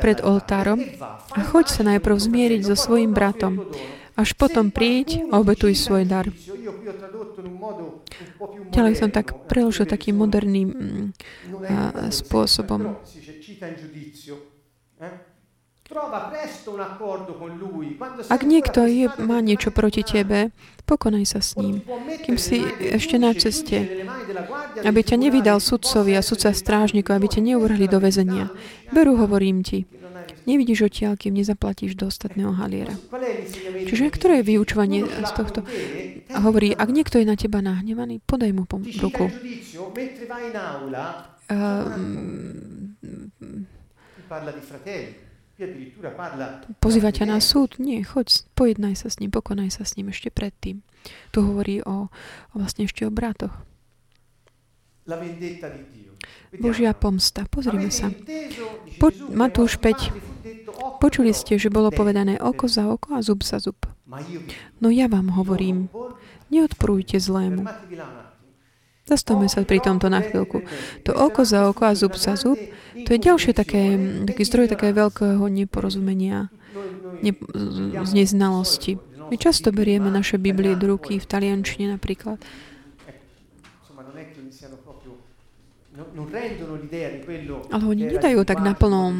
[0.00, 0.80] pred oltárom
[1.34, 3.68] a choď sa najprv zmieriť so svojim bratom.
[4.14, 6.30] Až potom príď a obetuj svoj dar.
[8.70, 11.06] Ďalej som tak preložil takým moderným mm,
[12.14, 12.94] spôsobom.
[15.00, 15.34] Eh?
[18.32, 20.48] Ak niekto je, má niečo proti tebe,
[20.88, 21.84] pokonaj sa s ním,
[22.24, 24.08] kým si ešte na ceste,
[24.80, 28.48] aby ťa nevydal sudcovi a sudca strážnikov, aby ťa neuvrhli do väzenia.
[28.96, 29.84] Veru, hovorím ti,
[30.48, 32.96] nevidíš odtiaľ, kým nezaplatíš do ostatného haliera.
[33.84, 35.68] Čiže ktoré je vyučovanie z tohto?
[36.32, 38.64] A hovorí, ak niekto je na teba nahnevaný, podaj mu
[39.04, 39.28] ruku.
[41.44, 42.93] Um,
[46.82, 47.78] Pozýva ťa na súd?
[47.78, 50.82] Nie, choď, pojednaj sa s ním, pokonaj sa s ním ešte predtým.
[51.30, 53.54] Tu hovorí o, o vlastne ešte o bratoch.
[56.56, 57.44] Božia pomsta.
[57.44, 58.08] Pozrime sa.
[58.96, 60.96] Po, Matúš 5.
[60.98, 63.76] Počuli ste, že bolo povedané oko za oko a zub za zub.
[64.80, 65.92] No ja vám hovorím,
[66.48, 67.68] neodporujte zlému.
[69.04, 70.64] Zastavme sa pri tomto na chvíľku.
[71.04, 72.56] To oko za oko a zub za zub,
[73.04, 76.48] to je ďalšie také, taký zdroj také veľkého neporozumenia,
[77.20, 77.32] ne,
[78.00, 78.96] z neznalosti.
[79.28, 82.40] My často berieme naše Biblie do ruky, v taliančine napríklad.
[87.70, 89.14] Ale oni nedajú tak naplno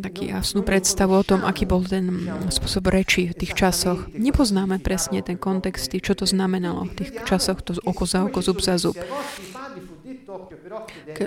[0.00, 4.08] taký jasnú predstavu o tom, aký bol ten spôsob reči v tých časoch.
[4.16, 8.64] Nepoznáme presne ten kontext, čo to znamenalo v tých časoch, to oko za oko, zub
[8.64, 8.96] za zub.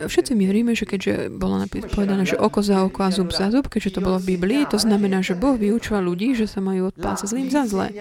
[0.08, 3.70] Všetci my veríme, že keďže bolo povedané, že oko za oko a zub za zub,
[3.70, 7.28] keďže to bolo v Biblii, to znamená, že Boh vyučoval ľudí, že sa majú odplácať
[7.30, 7.94] zlým za zlé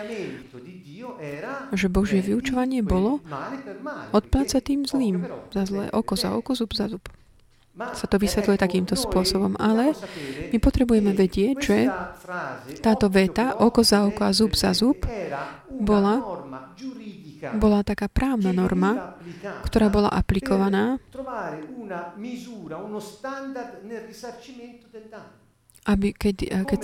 [1.73, 3.21] že Božie vyučovanie bolo
[4.13, 7.03] odplácať tým zlým za zlé, oko za oko, zub za zub.
[7.77, 9.53] Sa to vysvetľuje takýmto spôsobom.
[9.61, 9.93] Ale
[10.49, 11.79] my potrebujeme vedieť, že
[12.81, 15.05] táto veta, oko za oko a zub za zub,
[15.77, 16.46] bola,
[17.57, 19.17] bola taká právna norma,
[19.65, 21.01] ktorá bola aplikovaná
[25.87, 26.81] aby keď, eh, keď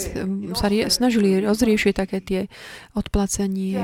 [0.54, 2.40] sa rie, snažili rozriešiť také tie
[2.94, 3.76] odplacanie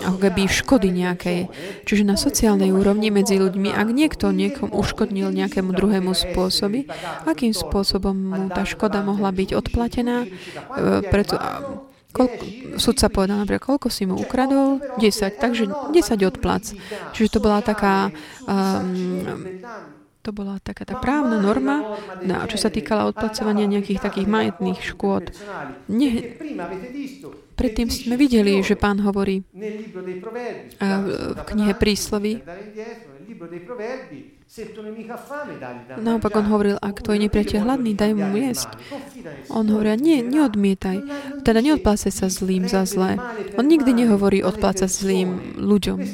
[0.00, 1.52] ako keby škody nejakej.
[1.84, 6.88] Čiže na sociálnej úrovni medzi ľuďmi, ak niekto niekom uškodnil nejakému druhému spôsoby,
[7.28, 11.36] akým spôsobom mu tá škoda mohla byť odplatená, eh, preto,
[12.12, 12.42] Koľko,
[12.76, 14.84] sudca povedal napríklad, koľko si mu ukradol?
[15.00, 16.64] 10, takže 10 odplac.
[17.16, 18.12] Čiže to bola taká
[18.44, 19.56] um,
[20.22, 25.34] to bola taká tá právna norma, na, čo sa týkala odplacovania nejakých takých majetných škôd.
[25.90, 26.38] Ne,
[27.58, 32.38] predtým sme videli, že pán hovorí v knihe príslovy,
[35.96, 38.68] Naopak on hovoril, ak tvoj nepriateľ hladný, daj mu jesť.
[39.48, 41.00] On hovorí, nie, neodmietaj.
[41.40, 43.16] Teda neodplácaj sa zlým za zlé.
[43.56, 46.04] On nikdy nehovorí odplácať zlým ľuďom.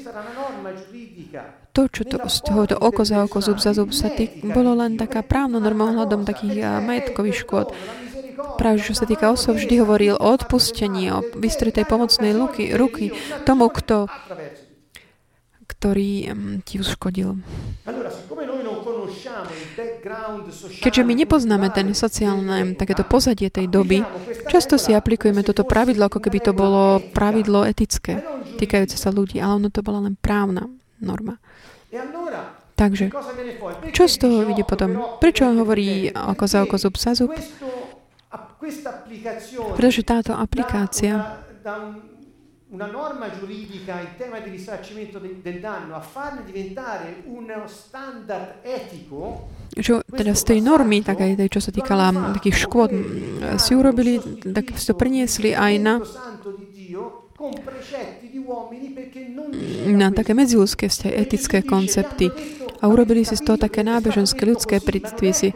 [1.74, 4.94] To, čo to, z tohoto oko za oko, zub za zub sa tý, bolo len
[4.94, 7.74] taká právna norma ohľadom takých majetkových škôd.
[8.54, 13.66] Práve, čo sa týka osob, vždy hovoril o odpustení, o vystretej pomocnej ruky, ruky tomu,
[13.70, 14.06] kto
[15.78, 16.34] ktorý
[16.66, 17.38] ti uškodil.
[20.82, 24.02] Keďže my nepoznáme ten sociálne, takéto pozadie tej doby,
[24.50, 28.18] často si aplikujeme toto pravidlo, ako keby to bolo pravidlo etické,
[28.58, 30.66] týkajúce sa ľudí, ale ono to bola len právna
[30.98, 31.38] norma.
[32.74, 33.10] Takže,
[33.94, 35.18] čo z toho vidie potom?
[35.22, 37.30] Prečo on hovorí oko za oko, zub za zub?
[39.78, 41.42] Pretože táto aplikácia
[42.70, 48.56] una norma giuridica in tema di risarcimento de, del danno a farne diventare uno standard
[48.62, 52.90] etico čo, teda z tej normy, tak aj tej, čo sa týkala takých škôd,
[53.62, 55.94] si urobili, tak si to priniesli aj na
[59.88, 62.32] na také medziludské vzťahy, etické koncepty
[62.82, 65.54] a urobili si z toho také nábeženské ľudské predpisy.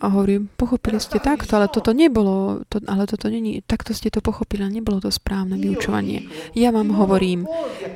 [0.00, 4.22] A hovorí, pochopili ste takto, ale toto nebolo, to, ale toto není, takto ste to
[4.22, 6.30] pochopili, ale nebolo to správne vyučovanie.
[6.54, 7.46] Ja vám hovorím,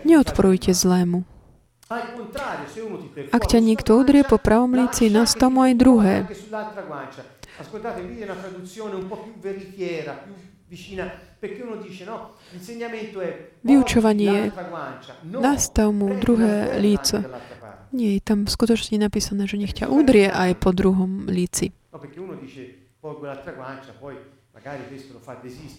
[0.03, 1.23] neodporujte zlému.
[3.31, 5.13] Ak ťa niekto udrie po pravom líci,
[5.53, 6.15] mu aj druhé.
[13.65, 14.53] Vyučovanie je
[15.25, 17.23] nastav mu druhé líco.
[17.95, 21.71] Nie, je tam skutočne napísané, že nech ťa udrie aj po druhom líci.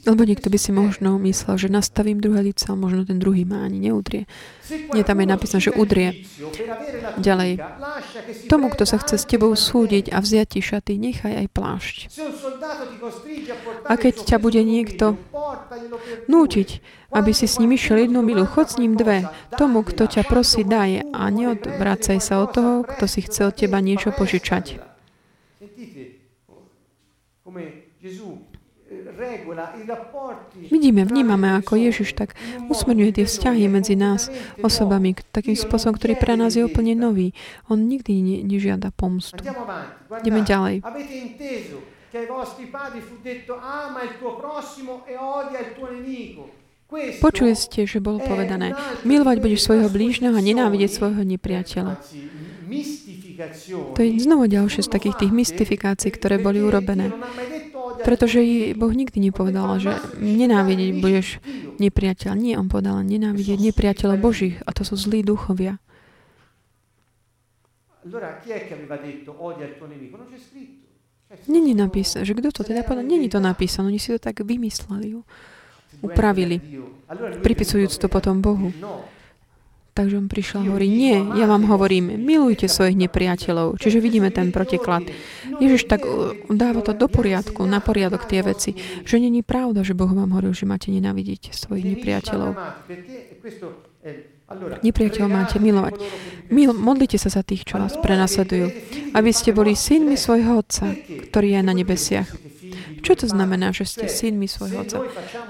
[0.06, 3.64] Lebo niekto by si možno myslel, že nastavím druhé lice, ale možno ten druhý ma
[3.64, 4.28] ani neudrie.
[4.92, 6.28] Nie, tam je napísané, že udrie.
[7.18, 7.64] Ďalej.
[8.52, 11.98] Tomu, kto sa chce s tebou súdiť a vziať ti šaty, nechaj aj plášť.
[13.88, 15.16] A keď ťa bude niekto
[16.28, 16.70] nútiť,
[17.16, 19.24] aby si s ním išiel jednu milu, chod s ním dve.
[19.56, 23.80] Tomu, kto ťa prosí, daj a neodvracaj sa od toho, kto si chce od teba
[23.80, 24.84] niečo požičať.
[30.72, 32.36] Vidíme, vnímame, ako Ježiš tak
[32.68, 34.28] usmerňuje tie vzťahy medzi nás,
[34.60, 37.32] osobami, takým spôsobom, ktorý pre nás je úplne nový.
[37.72, 39.40] On nikdy ne, nežiada pomstu.
[40.20, 40.84] Ideme ďalej.
[47.20, 51.98] Počuli ste, že bolo povedané, milovať budeš svojho blížneho a nenávidieť svojho nepriateľa.
[53.96, 57.12] To je znovu ďalšie z takých tých mystifikácií, ktoré boli urobené.
[58.06, 58.40] Pretože
[58.74, 61.28] Boh nikdy nepovedal, že nenávidieť budeš
[61.78, 62.32] nepriateľ.
[62.34, 65.78] Nie, on povedal nenávidieť nepriateľa Božích a to sú zlí duchovia.
[71.50, 73.06] Není napísané, že kto to teda povedal?
[73.06, 75.18] Není to napísané, oni si to tak vymysleli,
[76.06, 76.62] upravili,
[77.42, 78.70] pripisujúc to potom Bohu.
[79.96, 83.80] Takže on prišiel a hovorí, nie, ja vám hovorím, milujte svojich nepriateľov.
[83.80, 85.08] Čiže vidíme ten protiklad.
[85.64, 88.76] Ježiš tak uh, dáva to do poriadku, na poriadok tie veci,
[89.08, 92.60] že není pravda, že Boh vám hovoril, že máte nenávidieť svojich nepriateľov.
[94.86, 95.98] Nepriateľov máte milovať.
[96.54, 98.70] Mil, modlite sa za tých, čo vás prenasledujú,
[99.18, 100.94] aby ste boli synmi svojho Otca,
[101.30, 102.30] ktorý je na nebesiach.
[103.02, 105.02] Čo to znamená, že ste synmi svojho Otca?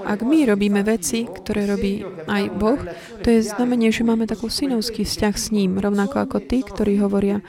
[0.07, 2.79] Ak my robíme veci, ktoré robí aj Boh,
[3.19, 7.43] to je znamenie, že máme takú synovský vzťah s ním, rovnako ako tí, ktorí hovoria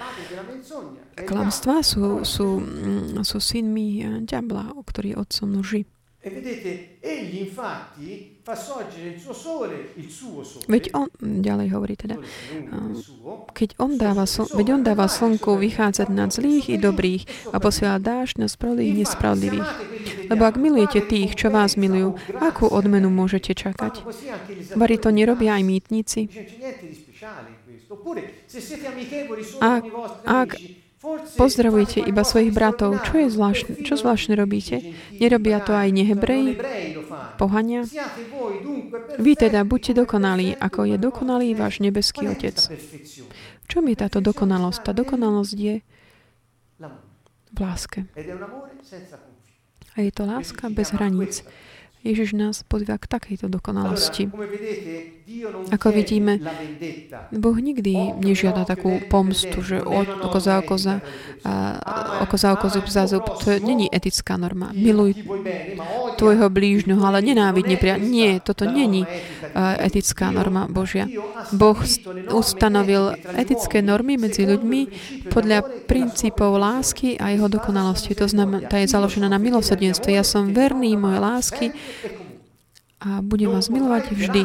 [1.17, 5.83] klamstva, sú, sú, mm, sú synmi ďabla, ktorý je otcom lži.
[6.21, 8.36] E vedete, egli infatti
[10.71, 12.15] Veď on, ďalej hovorí teda,
[13.51, 17.99] keď on dáva, sln, veď on dáva slnku vychádzať nad zlých i dobrých a posiela
[17.99, 19.71] dážď na spravodlivých i nespravodlivých.
[20.31, 24.07] Lebo ak milujete tých, čo vás milujú, akú odmenu môžete čakať?
[24.79, 26.31] Vary to nerobia aj mýtnici?
[29.59, 29.83] Ak,
[30.23, 30.51] ak
[31.37, 32.99] Pozdravujte iba svojich bratov.
[33.07, 33.73] Čo je zvláštne?
[33.87, 34.83] Čo zvláštne robíte?
[35.17, 36.59] Nerobia to aj nehebreji?
[37.39, 37.87] Pohania?
[39.21, 42.59] Vy teda buďte dokonalí, ako je dokonalý váš nebeský Otec.
[43.63, 44.79] V čom je táto dokonalosť?
[44.83, 45.75] Tá dokonalosť je
[47.55, 48.05] v láske.
[49.97, 51.47] A je to láska bez hraníc.
[52.07, 54.31] Ježiš nás pozýva k takejto dokonalosti.
[55.75, 56.39] Ako vidíme,
[57.35, 61.03] Boh nikdy nežiada takú pomstu, že oko za oko za,
[62.23, 63.27] oko za oko, zub za zub.
[63.43, 64.71] To není etická norma.
[64.71, 65.19] Miluj
[66.15, 67.99] tvojho blížneho, ale nenávidne nepria...
[67.99, 69.03] Nie, toto není
[69.83, 71.11] etická norma Božia.
[71.51, 71.79] Boh
[72.31, 74.81] ustanovil etické normy medzi ľuďmi
[75.27, 78.15] podľa princípov lásky a jeho dokonalosti.
[78.15, 80.15] To znamená, tá je založená na milosrdenstve.
[80.15, 81.67] Ja som verný mojej lásky
[83.03, 84.43] a budem vás milovať vždy.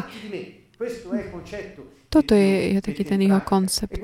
[2.08, 4.02] Toto je, je taký ten jeho koncept.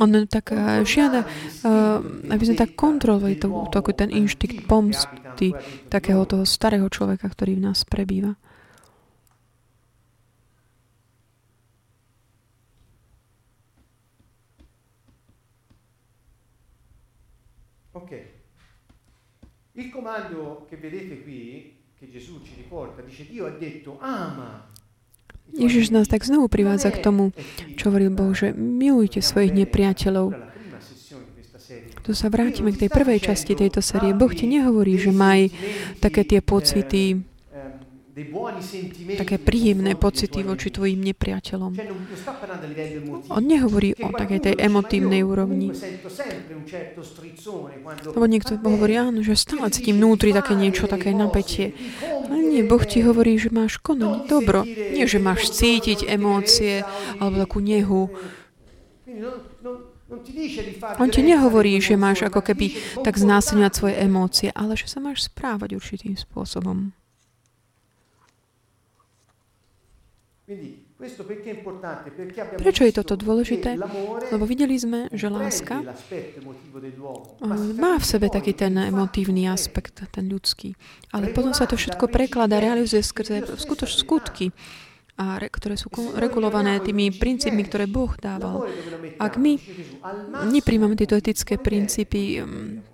[0.00, 0.46] On tak
[0.84, 1.24] žiada,
[2.28, 5.56] aby sme tak kontrolovali to, to, ten inštinkt pomsty
[5.88, 8.36] takého toho starého človeka, ktorý v nás prebýva.
[19.76, 21.75] Il comando che vedete qui,
[25.56, 27.30] Ježiš nás tak znovu privádza k tomu,
[27.78, 30.34] čo hovoril Boh, že milujte svojich nepriateľov.
[32.04, 34.14] Tu sa vrátime k tej prvej časti tejto série.
[34.14, 35.50] Boh ti nehovorí, že maj
[35.98, 37.18] také tie pocity,
[39.20, 41.72] také príjemné pocity voči tvojim nepriateľom.
[43.28, 45.68] On nehovorí o takej tej emotívnej úrovni.
[48.08, 51.76] Lebo niekto hovorí, áno, že stále cítim vnútri také niečo, také napätie.
[52.32, 54.64] Ale nie, Boh ti hovorí, že máš konať dobro.
[54.64, 56.88] Nie, že máš cítiť emócie
[57.20, 58.08] alebo takú nehu.
[60.96, 65.28] On ti nehovorí, že máš ako keby tak znásilňovať svoje emócie, ale že sa máš
[65.28, 66.96] správať určitým spôsobom.
[72.56, 73.74] Prečo je toto dôležité?
[74.30, 75.82] Lebo videli sme, že láska
[77.74, 80.78] má v sebe taký ten emotívny aspekt, ten ľudský.
[81.10, 84.54] Ale potom sa to všetko preklada, realizuje skrze skutoč skutky,
[85.16, 88.68] a re, ktoré sú regulované tými princípmi, ktoré Boh dával.
[89.16, 89.56] Ak my
[90.52, 92.84] nepríjmame tieto etické princípy, mm,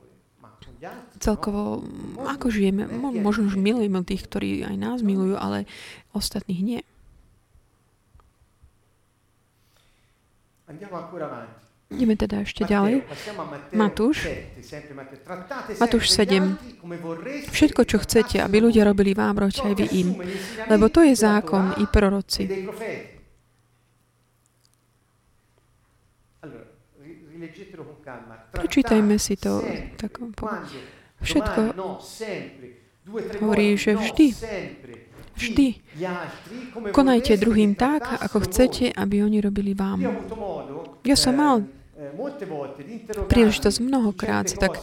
[1.18, 1.82] celkovo,
[2.22, 5.66] ako žijeme, možno, že milujeme tých, ktorí aj nás milujú, ale
[6.14, 6.80] ostatných nie.
[11.92, 13.04] Ideme teda ešte ďalej.
[13.76, 14.24] Matúš.
[15.76, 16.56] Matúš 7.
[17.52, 20.08] Všetko, čo chcete, aby ľudia robili vám, robte aj vy im.
[20.72, 22.48] Lebo to je zákon i proroci.
[28.52, 29.60] Prečítajme si to
[30.00, 30.16] tak
[31.22, 31.60] Všetko
[33.42, 34.26] hovorí, že vždy
[35.36, 35.66] Vždy.
[36.92, 40.02] Konajte druhým tak, ako chcete, aby oni robili vám.
[41.02, 41.66] Ja som mal
[43.30, 44.82] príležitosť mnohokrát sa tak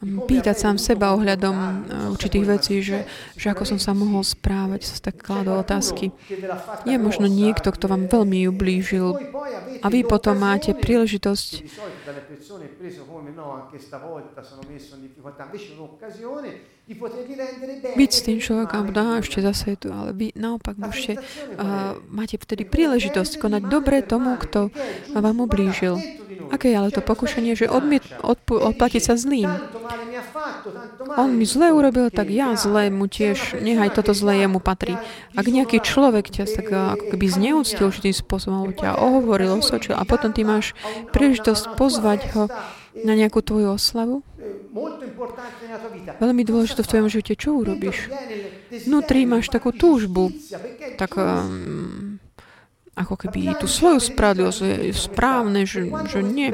[0.00, 1.68] pýtať sám seba ohľadom e,
[2.16, 3.04] určitých vecí, že,
[3.36, 6.08] že ako som sa mohol správať, sa tak kladol otázky.
[6.88, 9.12] Je možno niekto, kto vám veľmi ublížil
[9.84, 11.48] a vy potom máte príležitosť
[16.90, 22.34] byť s tým človekom, no ešte zase je tu, ale vy naopak môžete, uh, máte
[22.34, 24.74] vtedy príležitosť konať dobre tomu, kto
[25.14, 26.02] vám ublížil.
[26.50, 29.46] Aké je ale to pokušenie, že odmiet, odpu, odplatiť sa zlým?
[31.14, 34.98] On mi zle urobil, tak ja zle mu tiež, nechaj toto zlé jemu patrí.
[35.38, 40.34] Ak nejaký človek ťa tak ako keby zneúctil určitým spôsobom, ťa ohovoril, osočil a potom
[40.34, 40.74] ty máš
[41.14, 42.50] príležitosť pozvať ho
[42.94, 44.22] na nejakú tvoju oslavu,
[46.18, 48.10] veľmi dôležité v tvojom živote, čo urobíš?
[48.86, 50.30] Vnútri máš takú túžbu,
[50.98, 52.20] tak um,
[53.00, 56.52] ako keby tú svoju spravodlivosť je správne, že, že nie.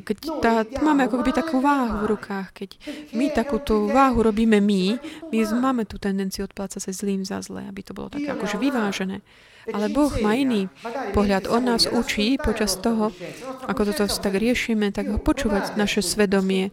[0.00, 2.70] Keď tá, máme ako keby takú váhu v rukách, keď
[3.12, 4.96] my takúto váhu robíme my,
[5.28, 9.20] my máme tú tendenciu odplácať sa zlým za zlé, aby to bolo také akože vyvážené.
[9.72, 10.72] Ale Boh má iný
[11.12, 11.48] pohľad.
[11.50, 13.12] On nás učí počas toho,
[13.68, 16.72] ako toto tak riešime, tak počúvať naše svedomie.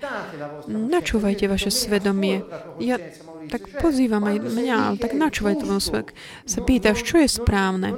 [0.67, 2.43] Načúvajte vaše svedomie.
[2.79, 2.99] Ja
[3.55, 6.11] tak pozývam aj mňa, tak načúvaj tomu svek.
[6.43, 7.95] Sa pýtaš, čo je správne.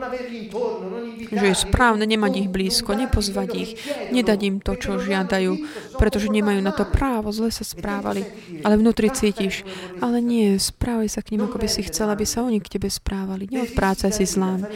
[1.27, 3.71] Že je správne nemať ich blízko, nepozvať ich,
[4.13, 5.57] nedať im to, čo žiadajú,
[5.97, 8.21] pretože nemajú na to právo, zle sa správali.
[8.61, 9.65] Ale vnútri cítiš,
[9.97, 12.87] ale nie, správaj sa k nim, ako by si chcela, aby sa oni k tebe
[12.87, 13.49] správali.
[13.49, 14.69] Neodprácaj si zlám,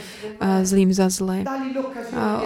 [0.66, 1.46] zlým za zlé.
[2.12, 2.42] A,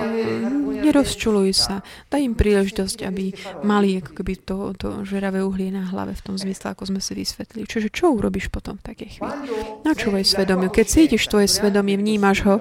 [0.86, 1.82] nerozčuluj sa.
[2.12, 3.34] Daj im príležitosť, aby
[3.66, 7.18] mali ako keby to, to žeravé uhlie na hlave v tom zmysle, ako sme si
[7.18, 7.66] vysvetlili.
[7.66, 9.54] Čiže čo urobíš potom v takej chvíli?
[9.86, 10.74] Načúvaj svedomiu.
[10.74, 12.56] Keď cítiš tvoje svedomie, vnímaš ho,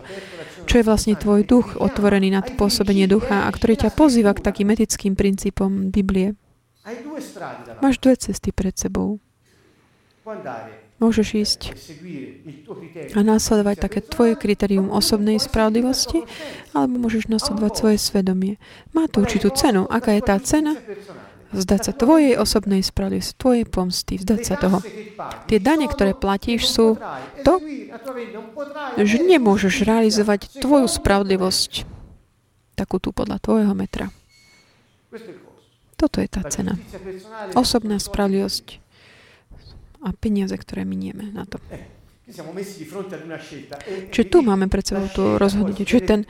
[0.69, 4.69] čo je vlastne tvoj duch otvorený na pôsobenie ducha a ktorý ťa pozýva k takým
[4.77, 6.37] etickým princípom Biblie.
[7.81, 9.17] Máš dve cesty pred sebou.
[11.01, 11.61] Môžeš ísť
[13.13, 16.23] a následovať také tvoje kritérium osobnej spravodlivosti,
[16.73, 18.61] alebo môžeš nasledovať svoje svedomie.
[18.97, 19.85] Má to určitú cenu.
[19.91, 20.77] Aká je tá cena?
[21.55, 24.83] Vzdať sa tvojej osobnej spravodlivosti, tvojej pomsty, vzdať sa toho.
[25.47, 26.99] Tie dane, ktoré platíš, sú
[27.47, 27.63] to,
[28.99, 31.87] že nemôžeš realizovať tvoju spravodlivosť,
[32.75, 34.11] takú tu podľa tvojho metra.
[35.95, 36.75] Toto je tá cena.
[37.55, 38.83] Osobná spravodlivosť
[40.05, 41.63] a peniaze, ktoré minieme na to.
[44.09, 45.85] Čiže tu máme pred sebou to rozhodnutie.
[45.85, 46.21] Čiže ten,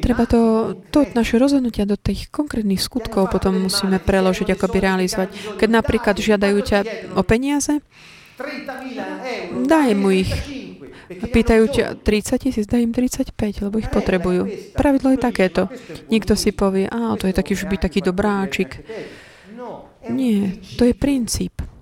[0.00, 5.28] treba to, to naše rozhodnutia do tých konkrétnych skutkov potom musíme preložiť, ako by realizovať.
[5.60, 6.78] Keď napríklad žiadajú ťa
[7.12, 7.84] o peniaze,
[9.68, 10.32] daj mu ich.
[11.12, 14.48] Pýtajú ťa 30 tisíc, daj im 35, lebo ich potrebujú.
[14.72, 15.68] Pravidlo je takéto.
[16.08, 18.80] Nikto si povie, a to je taký, že by taký dobráčik.
[20.08, 21.73] Nie, to je princíp.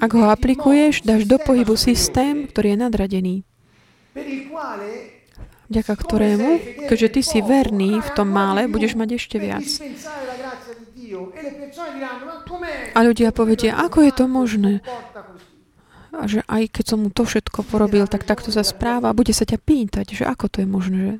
[0.00, 3.34] Ak ho aplikuješ, dáš do pohybu systém, ktorý je nadradený,
[5.70, 6.50] vďaka ktorému,
[6.90, 9.66] keďže ty si verný v tom mále, budeš mať ešte viac.
[12.94, 14.72] A ľudia povedia, ako je to možné?
[16.10, 19.30] A že aj keď som mu to všetko porobil, tak takto sa správa a bude
[19.30, 21.16] sa ťa pýtať, že ako to je možné, že,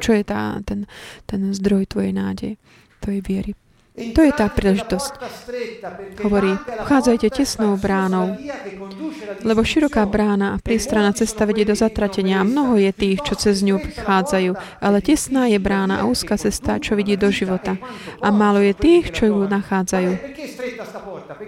[0.00, 0.88] čo je tá, ten,
[1.28, 2.56] ten zdroj tvojej nádeje,
[3.04, 3.52] tvojej viery.
[3.94, 5.12] To je tá príležitosť.
[6.26, 8.34] Hovorí, vchádzajte tesnou bránou,
[9.46, 13.62] lebo široká brána a priestraná cesta vedie do zatratenia a mnoho je tých, čo cez
[13.62, 14.50] ňu prichádzajú,
[14.82, 17.78] ale tesná je brána a úzka cesta, čo vidí do života.
[18.18, 20.10] A málo je tých, čo ju nachádzajú.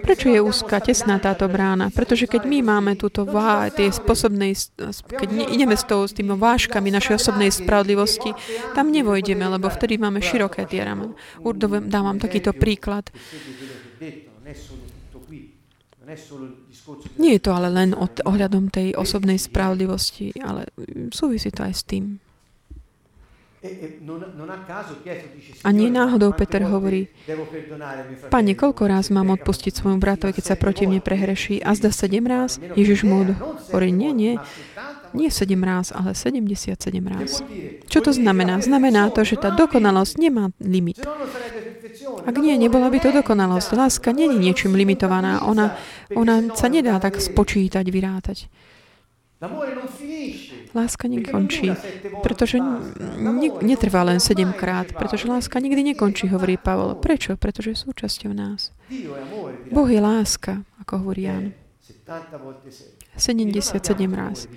[0.07, 1.91] Prečo je úzka, tesná táto brána?
[1.91, 4.55] Pretože keď my máme túto vá, tie spôsobnej,
[5.03, 8.31] keď ideme s, tou, s tými váškami našej osobnej spravodlivosti,
[8.71, 11.11] tam nevojdeme, lebo vtedy máme široké tie ramen.
[11.43, 13.09] Urdovem dávam taký takýto príklad.
[17.19, 20.71] Nie je to ale len od, ohľadom tej osobnej spravodlivosti, ale
[21.11, 22.05] súvisí to aj s tým.
[25.65, 27.09] A nie náhodou Peter hovorí,
[28.29, 31.65] Pane, koľko ráz mám odpustiť svojmu bratovi, keď sa proti mne prehreší?
[31.65, 32.61] A zda sedem ráz?
[32.77, 33.25] Ježiš mu
[33.73, 34.33] hovorí, nie, nie,
[35.17, 37.41] nie sedem ráz, ale 77 ráz.
[37.89, 38.61] Čo to znamená?
[38.61, 41.01] Znamená to, že tá dokonalosť nemá limit.
[42.27, 43.69] Ak nie, nebola by to dokonalosť.
[43.75, 45.43] Láska je niečím limitovaná.
[45.47, 45.75] Ona,
[46.15, 48.47] ona sa nedá tak spočítať, vyrátať.
[50.73, 51.69] Láska nekončí,
[52.25, 56.97] pretože ne, netrvá len sedemkrát, pretože láska nikdy nekončí, hovorí Pavol.
[56.97, 57.37] Prečo?
[57.37, 58.73] Pretože je súčasťou nás.
[59.69, 61.53] Boh je láska, ako hovorí Jan.
[63.13, 63.77] 77
[64.17, 64.49] ráz.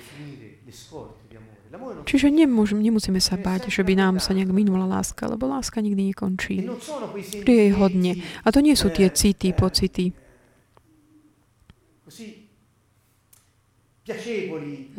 [2.05, 6.11] Čiže nemôžem, nemusíme sa báť, že by nám sa nejak minula láska, lebo láska nikdy
[6.15, 6.67] nekončí.
[6.67, 8.13] Vždy je hodne.
[8.45, 10.13] A to nie sú tie city, pocity.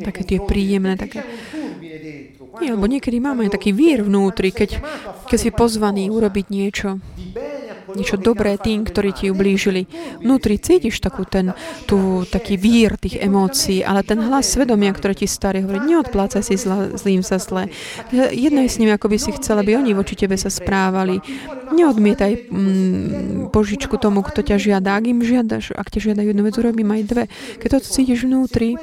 [0.00, 1.20] Také tie príjemné, také...
[2.60, 4.80] Nie, lebo niekedy máme taký vír vnútri, keď,
[5.28, 7.00] keď si pozvaný urobiť niečo
[7.96, 9.86] niečo dobré tým, ktorí ti ublížili.
[10.20, 15.26] Vnútri cítiš takú ten, tú, taký vír tých emócií, ale ten hlas svedomia, ktorý ti
[15.28, 17.72] starý hovorí, neodplácaj si zla, zlým za zlé.
[18.12, 21.20] Jedno je s nimi, ako by si chcel, aby oni voči tebe sa správali.
[21.72, 22.52] Neodmietaj
[23.48, 24.96] požičku tomu, kto ťa žiada.
[24.96, 27.24] Ak im žiadaš, ak ťa žiadajú jednu vec, urobím aj dve.
[27.60, 28.76] Keď to cítiš vnútri,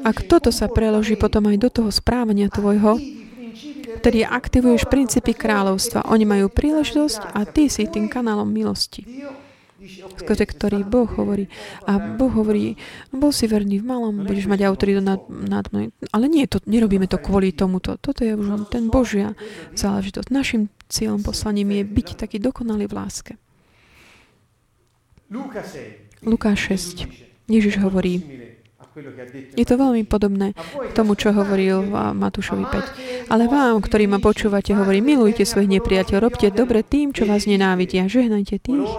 [0.00, 2.96] ak toto sa preloží potom aj do toho správania tvojho,
[4.00, 6.08] Vtedy aktivuješ princípy kráľovstva.
[6.08, 9.04] Oni majú príležitosť a ty si tým kanálom milosti
[10.20, 11.48] skrze ktorý Boh hovorí.
[11.88, 12.76] A Boh hovorí,
[13.08, 15.88] bol si verný v malom, budeš mať autoritu nad, nad mnou.
[16.12, 17.96] Ale nie, to, nerobíme to kvôli tomuto.
[17.96, 19.32] Toto je už ten Božia
[19.72, 20.28] záležitosť.
[20.28, 23.32] Našim cieľom, poslaním je byť taký dokonalý v láske.
[26.20, 27.08] Lukáš 6.
[27.48, 28.20] Ježiš hovorí,
[29.56, 31.84] je to veľmi podobné k tomu, čo hovoril
[32.16, 33.32] Matúšovi 5.
[33.32, 38.10] Ale vám, ktorí ma počúvate, hovorí, milujte svojich nepriateľov, robte dobre tým, čo vás nenávidia,
[38.10, 38.90] žehnajte tých,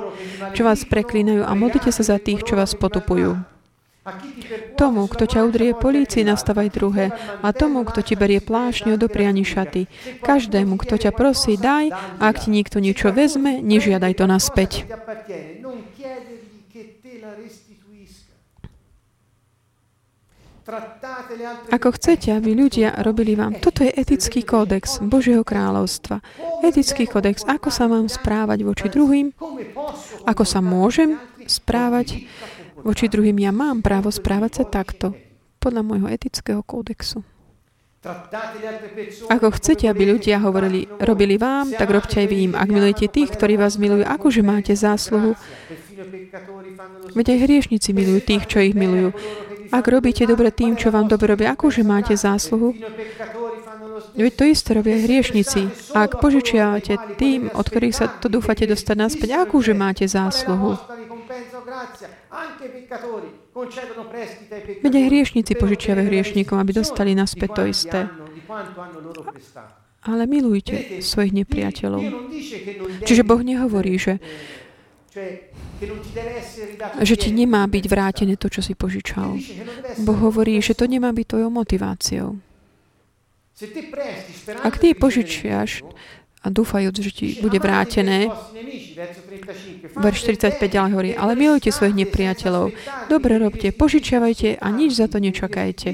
[0.53, 3.37] čo vás preklínajú a modlite sa za tých, čo vás potupujú.
[4.81, 7.13] Tomu, kto ťa udrie polícii, nastavaj druhé.
[7.45, 9.85] A tomu, kto ti berie plášňu, dopriani šaty.
[10.25, 11.93] Každému, kto ťa prosí, daj.
[12.17, 14.89] A ak ti niekto niečo vezme, nežiadaj to naspäť.
[21.73, 23.57] Ako chcete, aby ľudia robili vám.
[23.57, 26.21] Toto je etický kódex Božieho kráľovstva.
[26.61, 29.33] Etický kódex, ako sa mám správať voči druhým,
[30.29, 31.17] ako sa môžem
[31.49, 32.29] správať
[32.85, 33.41] voči druhým.
[33.41, 35.17] Ja mám právo správať sa takto,
[35.57, 37.25] podľa môjho etického kódexu.
[39.29, 42.53] Ako chcete, aby ľudia hovorili, robili vám, tak robte aj vy im.
[42.57, 45.37] Ak milujete tých, ktorí vás milujú, akože máte zásluhu?
[47.13, 49.13] Veď aj hriešnici milujú tých, čo ich milujú.
[49.71, 52.75] Ak robíte dobre tým, čo vám dobre robia, akože máte zásluhu?
[54.11, 55.71] Veď to isté robia hriešnici.
[55.95, 60.75] Ak požičiavate tým, od ktorých sa to dúfate dostať naspäť, akože máte zásluhu?
[64.83, 67.99] Veď aj hriešnici požičiavajú hriešnikom, aby dostali naspäť to isté.
[70.01, 72.01] Ale milujte svojich nepriateľov.
[73.05, 74.17] Čiže Boh nehovorí, že,
[77.01, 79.35] že ti nemá byť vrátené to, čo si požičal.
[79.99, 82.39] Boh hovorí, že to nemá byť tvojou motiváciou.
[84.63, 85.83] Ak ty požičiaš
[86.41, 88.31] a dúfajúc, že ti bude vrátené,
[89.93, 92.73] verš 45 ďalej hovorí, ale milujte svojich nepriateľov,
[93.05, 95.93] dobre robte, požičiavajte a nič za to nečakajte.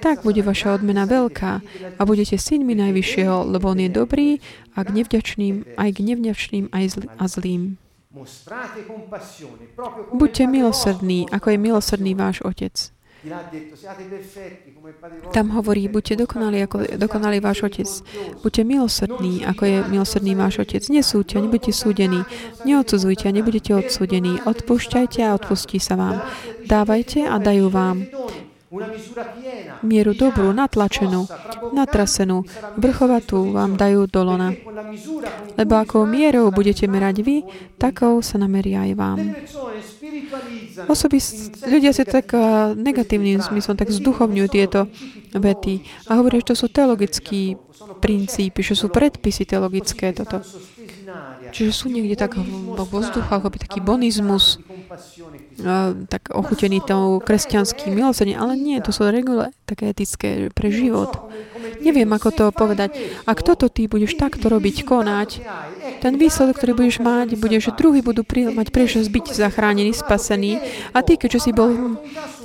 [0.00, 1.52] Tak bude vaša odmena veľká
[1.96, 4.28] a budete synmi Najvyššieho, lebo On je dobrý
[4.72, 7.76] a k nevďačným, aj k nevďačným aj zl- a zlým.
[10.16, 12.90] Buďte milosrdní, ako je milosrdný váš Otec.
[15.32, 17.88] Tam hovorí, buďte dokonali, ako dokonalý váš otec.
[18.40, 20.80] Buďte milosrdní, ako je milosrdný váš otec.
[20.88, 22.24] Nesúďte nebuďte súdení.
[22.64, 24.40] Neodsudzujte a nebudete odsúdení.
[24.40, 26.24] Odpúšťajte a odpustí sa vám.
[26.64, 28.08] Dávajte a dajú vám
[29.82, 31.26] mieru dobrú, natlačenú,
[31.74, 32.46] natrasenú,
[32.78, 34.54] vrchovatú vám dajú dolona.
[35.58, 37.36] Lebo ako mierou budete merať vy,
[37.82, 39.18] takou sa nameria aj vám.
[40.86, 41.18] Osoby,
[41.66, 42.30] ľudia si tak
[42.78, 44.86] negatívnym zmyslom tak zduchovňujú tieto
[45.34, 47.58] vety a hovoria, že to sú teologickí
[47.98, 50.46] princípy, že sú predpisy teologické toto.
[51.50, 54.62] Čiže sú niekde tak vo vzduchu, ako by taký bonizmus,
[56.10, 61.30] tak ochutený tou kresťanským milosrdením, ale nie, to sú regule také etické pre život.
[61.78, 62.98] Neviem, ako to povedať.
[63.24, 65.30] Ak toto ty budeš takto robiť, konať,
[66.02, 70.58] ten výsledok, ktorý budeš mať, bude, že druhí budú pri, mať priešnosť byť zachránení, spasení
[70.90, 72.00] a ty, keďže si bol,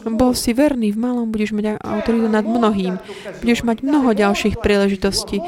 [0.06, 3.02] bol si verný v malom, budeš mať autoritu nad mnohým.
[3.42, 5.42] Budeš mať mnoho ďalších príležitostí.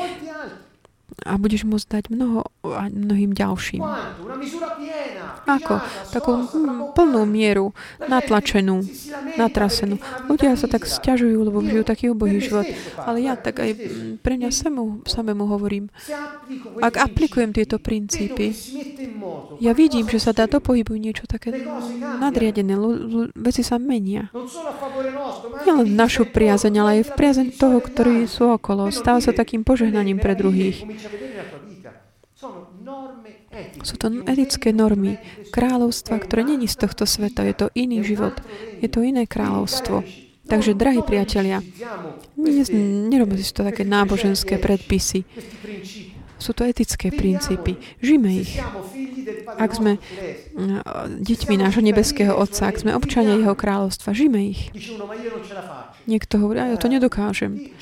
[1.25, 3.81] A budeš môcť dať mnoho a mnohým ďalším.
[5.47, 5.79] Ako?
[6.11, 7.71] Takú hm, plnú mieru,
[8.03, 8.83] natlačenú,
[9.39, 9.95] natrasenú.
[10.27, 12.67] Ľudia sa tak stiažujú, lebo žijú taký ubohý život.
[12.99, 15.87] Ale ja tak aj hm, pre mňa samu, samému hovorím.
[16.83, 18.51] Ak aplikujem tieto princípy,
[19.63, 21.55] ja vidím, že sa dá do pohybu niečo také
[22.19, 22.75] nadriadené.
[23.33, 24.29] Veci sa menia.
[25.63, 28.91] Nielen našu priazeň, ale aj v priazeň toho, ktorí sú okolo.
[28.91, 30.83] Stáva sa takým požehnaním pre druhých.
[33.81, 35.17] Sú to etické normy
[35.49, 37.45] kráľovstva, ktoré není z tohto sveta.
[37.45, 38.37] Je to iný život.
[38.81, 40.03] Je to iné kráľovstvo.
[40.47, 41.59] Takže, drahí priatelia,
[43.11, 45.27] nerobme si to také náboženské predpisy.
[46.37, 47.81] Sú to etické princípy.
[47.99, 48.61] Žime ich.
[49.57, 49.97] Ak sme
[51.19, 54.69] deťmi nášho nebeského Otca, ak sme občania Jeho kráľovstva, žime ich.
[56.05, 57.73] Niekto hovorí, ja to nedokážem.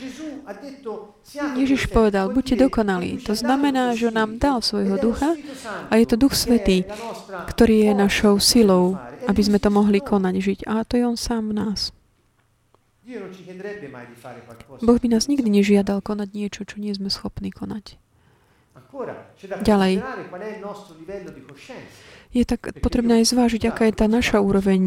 [1.57, 3.17] Ježiš povedal, buďte dokonalí.
[3.25, 5.33] To znamená, že nám dal svojho ducha
[5.89, 6.85] a je to Duch Svetý,
[7.49, 10.59] ktorý je našou silou, aby sme to mohli konať, žiť.
[10.69, 11.89] A to je On sám nás.
[14.81, 18.01] Boh by nás nikdy nežiadal konať niečo, čo nie sme schopní konať.
[19.61, 20.01] Ďalej.
[22.35, 24.83] Je tak potrebné aj zvážiť, aká je tá naša úroveň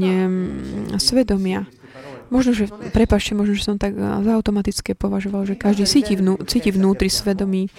[0.99, 1.69] svedomia.
[2.29, 7.09] Možno, že, prepašte, možno, že som tak automaticky považoval, že každý cíti, vnú, cíti vnútri
[7.09, 7.73] svedomí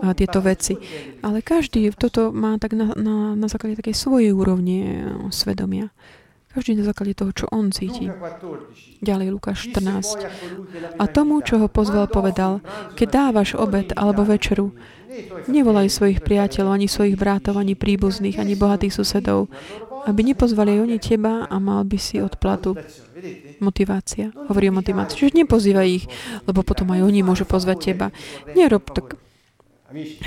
[0.00, 0.80] a tieto veci.
[1.20, 5.92] Ale každý toto má tak na, na, na základe takej svojej úrovne svedomia.
[6.50, 8.10] Každý na základe toho, čo on cíti.
[8.98, 10.98] Ďalej Lukáš 14.
[10.98, 12.58] A tomu, čo ho pozval, povedal,
[12.98, 14.74] keď dávaš obed alebo večeru,
[15.46, 19.46] nevolaj svojich priateľov, ani svojich brátov, ani príbuzných, ani bohatých susedov,
[20.10, 22.74] aby nepozvali oni teba a mal by si odplatu.
[23.60, 24.32] Motivácia.
[24.48, 25.16] Hovorí o motivácii.
[25.20, 26.04] Čiže nepozývaj ich,
[26.48, 28.06] lebo potom aj oni môžu pozvať teba.
[28.56, 29.20] Nerob tak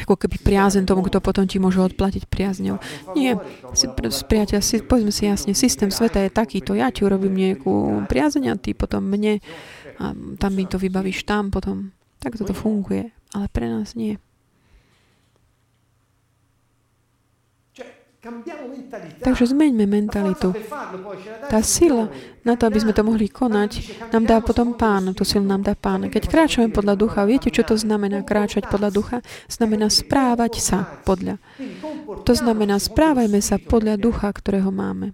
[0.03, 2.83] ako keby priazen tomu, kto potom ti môže odplatiť priazňou.
[3.15, 3.39] Nie,
[3.71, 3.87] si,
[4.27, 8.59] priateľ, si, povedzme si jasne, systém sveta je takýto, ja ti urobím nejakú priazeň a
[8.59, 9.39] ty potom mne
[10.03, 11.95] a tam mi to vybavíš tam potom.
[12.19, 14.19] Tak toto funguje, ale pre nás nie.
[19.19, 20.55] Takže zmeňme mentalitu.
[21.51, 22.07] Tá sila
[22.47, 25.11] na to, aby sme to mohli konať, nám dá potom Pán.
[25.11, 26.07] Tú silu nám dá Pán.
[26.07, 29.17] Keď kráčame podľa ducha, viete, čo to znamená kráčať podľa ducha?
[29.51, 31.35] Znamená správať sa podľa.
[32.23, 35.11] To znamená, správajme sa podľa ducha, ktorého máme.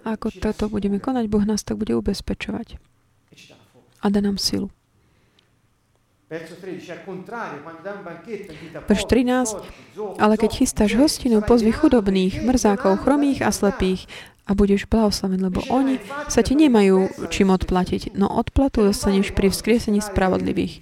[0.00, 2.90] A ako toto budeme konať, Boh nás tak bude ubezpečovať e
[4.00, 4.72] a dá nám silu.
[6.30, 6.78] Verš poveri,
[8.86, 14.06] 13, storpi, zoppi, Ale keď chystáš hostinu, pozvi chudobných, mrzákov, chromých a slepých
[14.46, 15.98] a budeš blahoslavený, lebo oni
[16.30, 20.78] sa ti nemajú čím odplatiť, no odplatu dostaneš pri vzkriesení spravodlivých.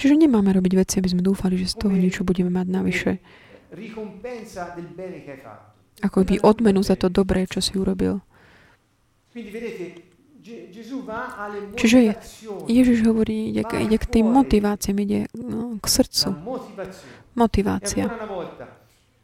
[0.00, 3.20] Čiže nemáme robiť veci, aby sme dúfali, že z toho niečo budeme mať navyše.
[6.00, 8.24] Ako by odmenu za to dobré, čo si urobil.
[11.76, 11.98] Čiže.
[12.66, 16.28] Ježiš hovorí, ide, ide k tým motiváciám, ide no, k srdcu.
[17.34, 18.06] Motivácia.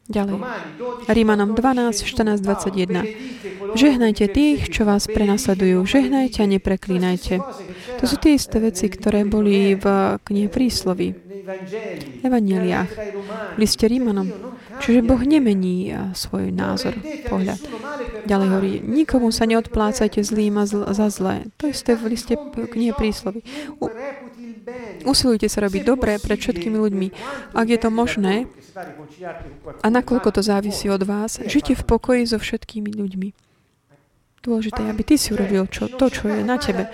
[0.07, 0.39] Ďalej.
[0.39, 3.03] Romani 12, Rímanom 12, 14, 14, 21.
[3.03, 5.83] benedite coloro Žehnajte tých, čo vás prenasledujú.
[5.83, 7.33] Žehnajte a nepreklínajte.
[7.99, 9.85] To sú tie isté veci, ktoré boli v
[10.23, 11.11] knihe prísloví,
[13.07, 13.55] Romani.
[13.55, 14.27] v liste Rímanom.
[14.83, 16.99] Čiže Boh nemení a, svoj názor,
[17.31, 17.59] pohľad.
[18.27, 21.47] Ďalej hovorí, nikomu sa neodplácajte zlým a zl- za zlé.
[21.57, 23.41] To isté v liste knihe prísloví.
[23.79, 23.89] U-
[25.07, 27.07] Usilujte sa robiť dobré pred všetkými ľuďmi.
[27.55, 28.51] Ak je to možné,
[29.81, 33.29] a nakoľko to závisí od vás, žite v pokoji so všetkými ľuďmi.
[34.43, 36.91] Dôležité je, aby ty si urobil čo, to, čo je na tebe.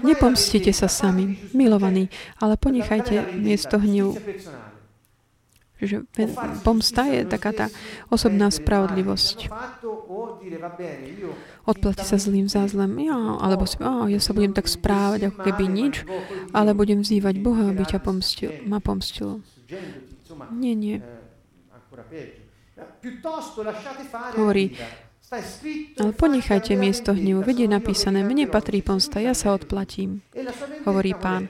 [0.00, 2.08] Nepomstite sa sami, milovaní,
[2.40, 4.16] ale ponechajte miesto hnevu.
[5.74, 6.32] Čiže ven-
[6.64, 7.66] pomsta je taká tá
[8.08, 9.52] osobná spravodlivosť.
[11.68, 15.38] Odplati sa zlým za zlem, ja, alebo si, á, ja sa budem tak správať, ako
[15.44, 16.08] keby nič,
[16.56, 19.44] ale budem vzývať Boha, aby ťa pomstil, ma pomstil.
[20.56, 21.04] Nie, nie.
[24.40, 24.72] Hovorí,
[25.98, 30.22] ale ponechajte miesto hnevu, veď je napísané, mne patrí pomsta, ja sa odplatím.
[30.84, 31.48] hovorí Pán.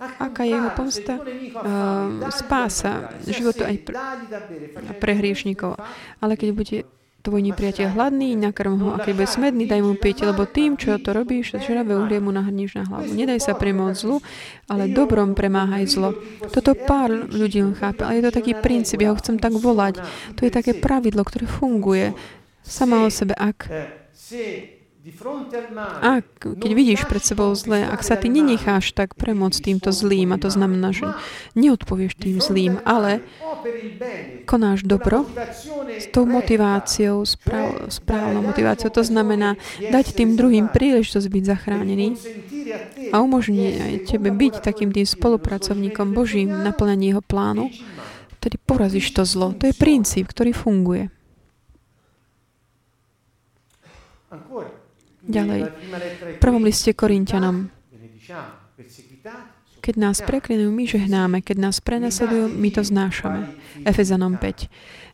[0.00, 1.20] Aká je jeho pomsta?
[1.20, 3.96] Uh, spása, životu aj pre,
[4.96, 5.76] pre hriešnikov.
[6.24, 6.76] Ale keď bude
[7.20, 10.96] tvoj nepriateľ hladný, nakrm ho, a keď bude smedný, daj mu piť, lebo tým, čo
[10.96, 13.12] to robíš, žravé uhlie mu nahrníš na hlavu.
[13.12, 14.24] Nedaj sa premôcť zlu,
[14.72, 16.16] ale dobrom premáhaj zlo.
[16.48, 20.00] Toto pár ľudí chápe, ale je to taký princíp, ja ho chcem tak volať.
[20.40, 22.16] To je také pravidlo, ktoré funguje
[22.64, 23.36] sama o sebe.
[23.36, 23.68] Ak
[26.04, 30.36] a keď vidíš pred sebou zlé, ak sa ty nenecháš tak premôcť týmto zlým, a
[30.36, 31.08] to znamená, že
[31.56, 33.24] neodpovieš tým zlým, ale
[34.44, 35.24] konáš dobro
[35.88, 42.20] s tou motiváciou, správ, správnou motiváciou, to znamená dať tým druhým príležitosť byť zachránený
[43.08, 47.72] a umožní aj tebe byť takým tým spolupracovníkom Božím v naplňaní jeho plánu,
[48.36, 49.56] tedy porazíš to zlo.
[49.56, 51.08] To je princíp, ktorý funguje.
[55.30, 55.60] Ďalej,
[56.36, 57.70] v prvom liste Korintianom.
[59.80, 61.38] Keď nás preklinajú, my žehnáme.
[61.40, 63.56] Keď nás prenasledujú, my to znášame.
[63.88, 64.68] Efezanom 5.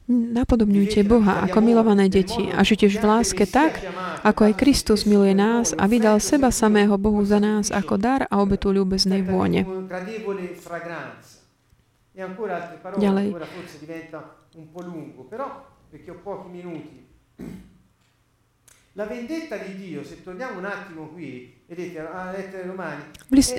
[0.06, 3.82] Napodobňujte Boha ako milované deti a žite v láske tak,
[4.22, 8.38] ako aj Kristus miluje nás a vydal seba samého Bohu za nás ako dar a
[8.38, 9.66] obetu ľúbeznej vône.
[13.02, 13.26] Ďalej.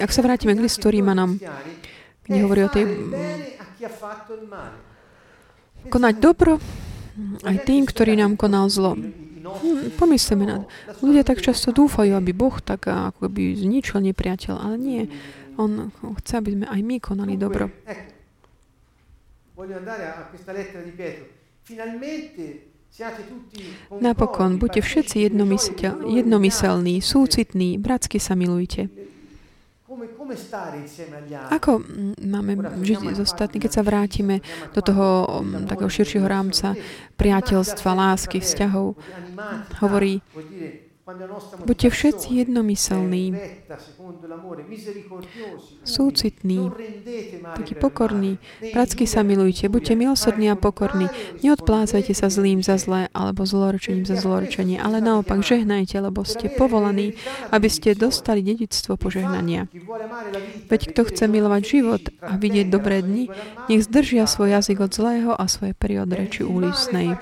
[0.02, 1.38] Ak sa vrátime k listu Rímanom,
[2.26, 2.86] kde hovorí o tej
[5.94, 6.58] konať dobro
[7.46, 8.98] aj tým, ktorý nám konal zlo.
[8.98, 10.66] Hm, Pomyslíme na
[11.06, 15.02] Ľudia tak často dúfajú, aby Boh tak ako by zničil nepriateľ, ale nie.
[15.62, 17.70] On chce, aby sme aj my konali dobro.
[19.58, 21.26] Voglio andare a questa lettera di Pietro.
[21.66, 22.77] Finalmente
[24.02, 28.90] Napokon, buďte všetci jednomysel, jednomyselní, súcitní, bratsky sa milujte.
[31.50, 34.44] Ako mm, máme žiť s ostatní, keď sa vrátime
[34.76, 36.76] do toho um, takého širšieho rámca
[37.16, 39.00] priateľstva, lásky, vzťahov?
[39.82, 40.20] Hovorí,
[41.66, 43.36] buďte všetci jednomyselní,
[45.84, 46.72] súcitní,
[47.56, 48.38] takí pokorní,
[48.74, 51.08] bratsky sa milujte, buďte milosrdní a pokorní,
[51.44, 57.16] neodplácajte sa zlým za zlé alebo zlorečením za zlorečenie, ale naopak žehnajte, lebo ste povolaní,
[57.56, 59.72] aby ste dostali dedictvo požehnania.
[60.68, 63.32] Veď kto chce milovať život a vidieť dobré dni,
[63.72, 67.16] nech zdržia svoj jazyk od zlého a svoje pery od reči úlisnej.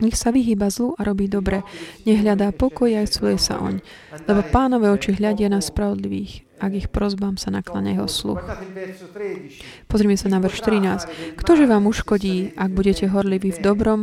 [0.00, 1.62] Nech sa vyhýba zlu a robí dobre.
[2.08, 3.84] Nech hľadá pokoj a svuje sa oň.
[4.26, 8.42] Lebo pánové oči hľadia na spravodlivých, ak ich prozbám sa nakláňa jeho sluch.
[9.90, 11.36] Pozrime sa na verš 13.
[11.38, 14.00] Ktože vám uškodí, ak budete horliví v dobrom,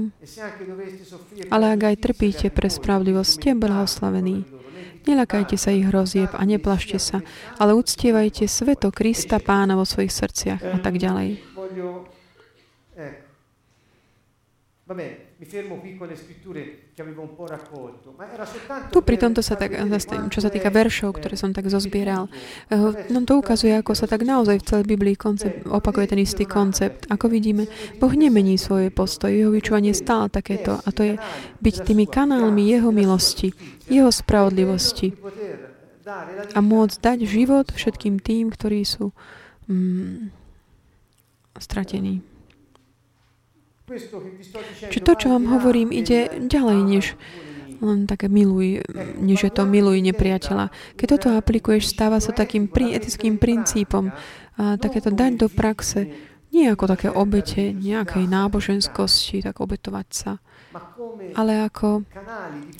[1.50, 4.60] ale ak aj trpíte pre spravodlivosť, ste blahoslavení.
[5.08, 7.24] Nelakajte sa ich hrozieb a neplašte sa,
[7.58, 11.40] ale uctievajte sveto Krista Pána vo svojich srdciach a tak ďalej.
[18.90, 22.26] Tu pri tomto sa tak zastavím, čo sa týka veršov, ktoré som tak zozbieral.
[22.74, 26.50] Eh, nám to ukazuje, ako sa tak naozaj v celej Biblii koncept, opakuje ten istý
[26.50, 27.06] koncept.
[27.14, 27.70] Ako vidíme,
[28.02, 31.14] Boh nemení svoje postoje, jeho vyčúvanie stále takéto a to je
[31.62, 33.54] byť tými kanálmi jeho milosti,
[33.86, 35.14] jeho spravodlivosti
[36.56, 39.14] a môcť dať život všetkým tým, ktorí sú
[39.70, 40.34] mm,
[41.62, 42.29] stratení.
[44.90, 47.06] Čiže to, čo vám hovorím, ide ďalej, než
[47.80, 48.84] len také miluj,
[49.18, 50.70] než je to miluj nepriateľa.
[51.00, 54.12] Keď toto aplikuješ, stáva sa takým pri, etickým princípom.
[54.60, 56.12] A takéto dať do praxe,
[56.52, 60.32] nie ako také obete nejakej náboženskosti, tak obetovať sa,
[61.38, 62.04] ale ako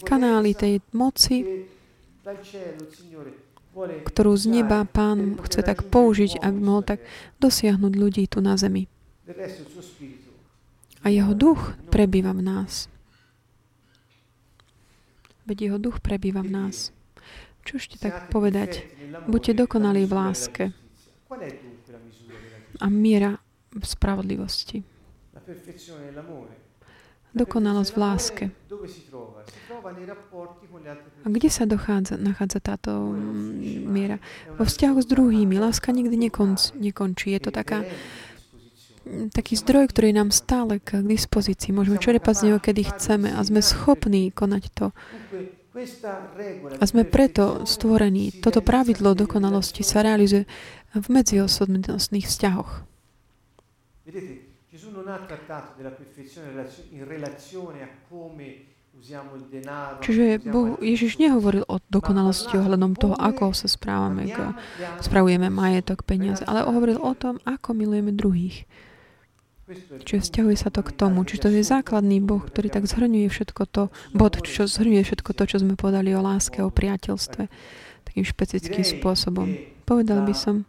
[0.04, 1.64] kanály tej moci,
[3.80, 7.00] ktorú z neba Pán chce tak použiť, aby mohol tak
[7.40, 8.90] dosiahnuť ľudí tu na zemi
[11.00, 12.88] a jeho duch prebýva v nás.
[15.48, 16.92] Veď jeho duch prebýva v nás.
[17.64, 18.86] Čo ešte tak povedať?
[19.28, 20.64] Buďte dokonalí v láske
[22.80, 23.36] a miera
[23.82, 24.82] spravodlivosti.
[27.30, 28.44] Dokonalosť v láske.
[31.22, 34.18] A kde sa dochádza, nachádza táto mm, miera?
[34.58, 35.54] Vo vzťahu s druhými.
[35.62, 36.26] Láska nikdy
[36.74, 37.30] nekončí.
[37.30, 37.86] Je to taká
[39.34, 41.74] taký zdroj, ktorý je nám stále k dispozícii.
[41.74, 44.86] Môžeme čerpať z neho, kedy chceme a sme schopní konať to.
[46.76, 48.34] A sme preto stvorení.
[48.42, 50.44] Toto pravidlo dokonalosti sa realizuje
[50.94, 52.70] v medziosobnostných vzťahoch.
[60.02, 64.28] Čiže Boh, Ježiš nehovoril o dokonalosti ohľadom toho, ako sa správame,
[65.00, 68.66] spravujeme majetok, peniaze, ale hovoril o tom, ako milujeme druhých.
[70.02, 71.22] Čiže vzťahuje sa to k tomu.
[71.22, 75.42] Čiže to je základný Boh, ktorý tak zhrňuje všetko to, bod, čo zhrňuje všetko to,
[75.46, 77.42] čo sme povedali o láske, o priateľstve,
[78.06, 79.46] takým špecifickým spôsobom.
[79.86, 80.66] Povedal by som,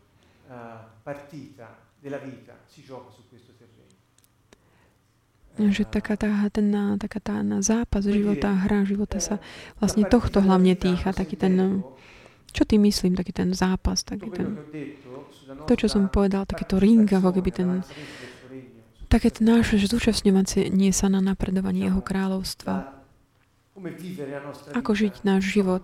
[5.57, 9.37] že taká tá, ten, taká tá na zápas života, hra života sa
[9.77, 11.85] vlastne tohto hlavne týcha, taký ten,
[12.53, 14.57] čo ty myslím, taký ten zápas, taký ten,
[15.69, 17.69] to, čo som povedal, takéto ring, ako keby ten,
[19.11, 23.03] také naše zúčastňovanie sa na napredovaní Jeho kráľovstva.
[24.71, 25.83] Ako žiť náš život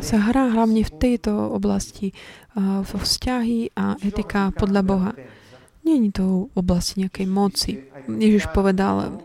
[0.00, 2.16] sa hrá hlavne v tejto oblasti
[2.56, 5.12] vo vzťahy a etika podľa Boha.
[5.84, 7.84] Je to v oblasti nejakej moci.
[8.08, 9.20] Ježiš povedal,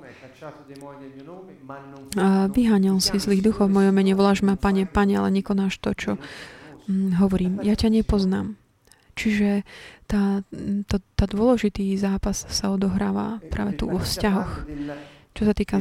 [2.51, 6.11] vyháňal si zlých duchov v mojom mene, voláš ma, pane, pane, ale nekonáš to, čo
[6.89, 7.63] mm, hovorím.
[7.63, 8.59] Ja ťa nepoznám.
[9.15, 9.63] Čiže
[10.09, 10.41] tá,
[10.89, 14.65] to, tá dôležitý zápas sa odohráva práve tu vo vzťahoch.
[15.37, 15.77] Čo sa týka,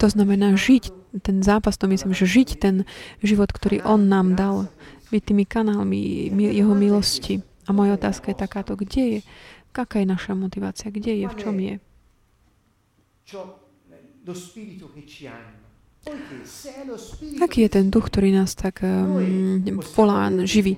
[0.00, 0.84] to znamená žiť
[1.20, 2.88] ten zápas, to myslím, že žiť ten
[3.20, 4.72] život, ktorý On nám dal,
[5.12, 7.44] byť tými kanálmi Jeho milosti.
[7.68, 9.18] A moja otázka je takáto, kde je,
[9.76, 11.74] aká je naša motivácia, kde je, v čom je.
[17.38, 19.62] Aký je ten duch, ktorý nás tak um,
[19.94, 20.74] volá, živí?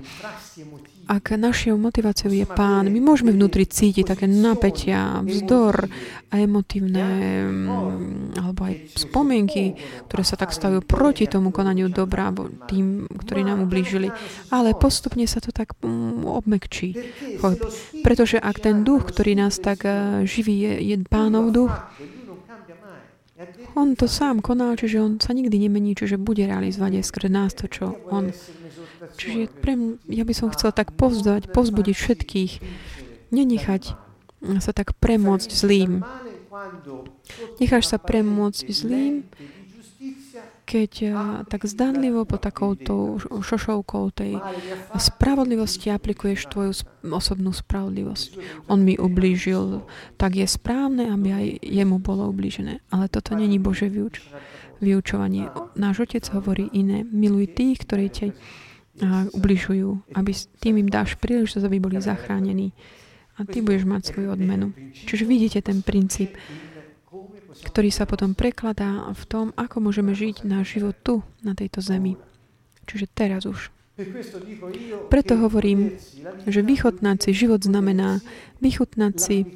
[1.05, 5.89] Ak našou motiváciou je Pán, my môžeme vnútri cítiť také napätia, vzdor
[6.33, 7.05] a emotívne
[8.37, 9.77] alebo aj spomienky,
[10.09, 14.09] ktoré sa tak stavujú proti tomu konaniu dobra, alebo tým, ktorí nám ublížili.
[14.49, 15.77] Ale postupne sa to tak
[16.25, 16.97] obmekčí.
[18.01, 21.73] Pretože ak ten duch, ktorý nás tak uh, živí, je, je Pánov duch,
[23.75, 27.51] on to sám koná, čiže on sa nikdy nemení, čiže bude realizovať aj skrze nás
[27.55, 28.31] to, čo on.
[29.19, 32.53] Čiže pre mňa, ja by som chcel tak povzdať, povzbudiť všetkých,
[33.35, 33.83] nenechať
[34.63, 36.07] sa tak premôcť zlým.
[37.59, 39.27] Necháš sa premôcť zlým,
[40.65, 41.13] keď eh,
[41.47, 44.41] tak zdanlivo po takouto šošovkou tej
[44.97, 46.73] spravodlivosti aplikuješ tvoju
[47.13, 48.29] osobnú spravodlivosť.
[48.73, 49.85] On mi ublížil,
[50.17, 52.81] tak je správne, aby aj jemu bolo ublížené.
[52.89, 54.25] Ale toto není Bože vyuč-
[54.81, 55.53] vyučovanie.
[55.79, 57.07] Náš Otec hovorí iné.
[57.07, 58.29] Miluj tých, ktorí ťa
[59.35, 60.31] ubližujú, aby
[60.63, 62.71] tým im dáš príležitosť, aby boli zachránení.
[63.35, 64.71] A ty budeš mať svoju odmenu.
[64.95, 66.39] Čiže vidíte ten princíp
[67.63, 72.19] ktorý sa potom prekladá v tom, ako môžeme žiť náš život tu, na tejto zemi.
[72.91, 73.71] Čiže teraz už.
[75.07, 75.95] Preto hovorím,
[76.51, 78.19] že vychutnať si život znamená
[78.59, 79.47] vychutnať si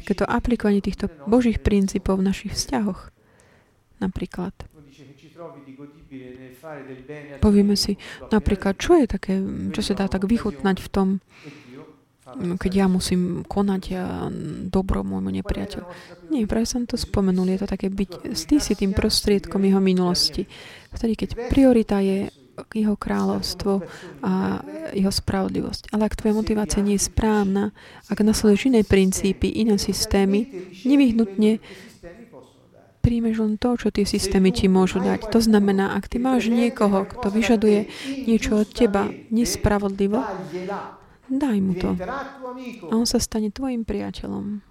[0.00, 3.12] takéto aplikovanie týchto Božích princípov v našich vzťahoch.
[4.00, 4.56] Napríklad.
[7.44, 8.00] Povieme si,
[8.32, 9.36] napríklad, čo je také,
[9.76, 11.08] čo sa dá tak vychutnať v tom,
[12.36, 13.82] keď ja musím konať
[14.68, 15.86] dobro môjmu nepriateľu.
[16.28, 20.44] Nie, práve som to spomenul, je to také byť stý si tým prostriedkom jeho minulosti.
[20.92, 22.28] Vtedy, keď priorita je
[22.74, 23.86] jeho kráľovstvo
[24.26, 24.58] a
[24.90, 25.94] jeho spravodlivosť.
[25.94, 27.70] Ale ak tvoja motivácia nie je správna,
[28.10, 30.50] ak nasleduješ iné princípy, iné systémy,
[30.82, 31.62] nevyhnutne
[32.98, 35.30] príjmeš len to, čo tie systémy ti môžu dať.
[35.32, 37.88] To znamená, ak ty máš niekoho, kto vyžaduje
[38.26, 40.20] niečo od teba nespravodlivo,
[41.28, 41.92] daj mu to.
[42.88, 44.64] A on sa stane tvojim priateľom.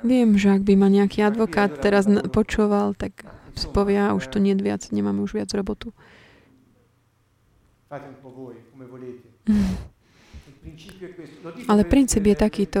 [0.00, 4.56] Viem, že ak by ma nejaký advokát teraz počúval, tak si povia, už to nie
[4.56, 5.92] viac, nemáme už viac robotu.
[11.70, 12.80] Ale princíp je takýto.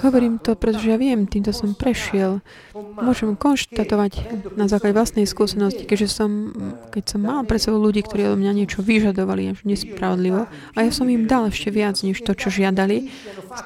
[0.00, 2.40] Hovorím to, pretože ja viem, týmto som prešiel.
[2.74, 4.12] Môžem konštatovať
[4.54, 6.30] na základe vlastnej skúsenosti, keďže som,
[6.94, 10.90] keď som mal pre sebou ľudí, ktorí od mňa niečo vyžadovali až nespravodlivo a ja
[10.94, 13.10] som im dal ešte viac, než to, čo žiadali,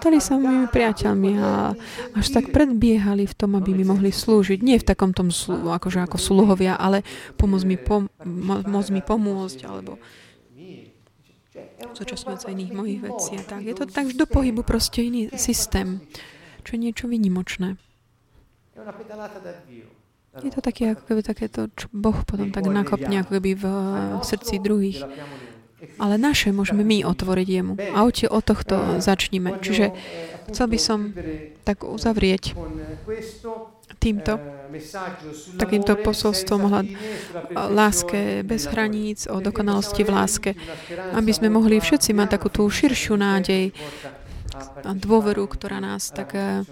[0.00, 1.76] stali sa mojimi priateľmi a
[2.16, 4.58] až tak predbiehali v tom, aby mi mohli slúžiť.
[4.60, 7.04] Nie v takom tom, akože ako sluhovia, ale
[7.36, 8.10] pomôcť mi, pom-
[8.64, 10.00] môcť mi pomôcť, alebo
[11.94, 13.62] zúčastňovať sa iných mojich vecí a tak.
[13.64, 16.02] Je to tak do pohybu proste iný systém,
[16.62, 17.76] čo je niečo vynimočné.
[20.38, 23.64] Je to také, ako keby takéto, čo Boh potom tak nakopne, ako keby v
[24.22, 25.02] srdci druhých.
[25.98, 27.74] Ale naše môžeme my otvoriť jemu.
[27.94, 29.62] A od, od tohto začníme.
[29.62, 29.94] Čiže
[30.50, 31.14] chcel by som
[31.62, 32.54] tak uzavrieť
[33.98, 34.38] týmto,
[35.58, 36.70] takýmto posolstvom o
[37.74, 40.50] láske bez hraníc, o dokonalosti v láske,
[41.12, 43.74] aby sme mohli všetci mať takú tú širšiu nádej
[44.82, 46.64] a dôveru, ktorá nás tak eh,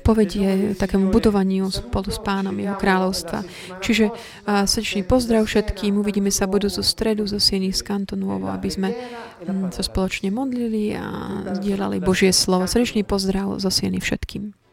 [0.00, 3.42] povedie takému budovaniu spolu s pánom jeho kráľovstva.
[3.82, 4.14] Čiže
[4.46, 5.98] srdečný pozdrav všetkým.
[5.98, 11.04] Uvidíme sa budúcu stredu zo Sieny z Kantonovo, aby sme mm, sa spoločne modlili a
[11.60, 12.70] zdieľali Božie slovo.
[12.70, 14.65] Srdečný pozdrav zo Sieny všetkým.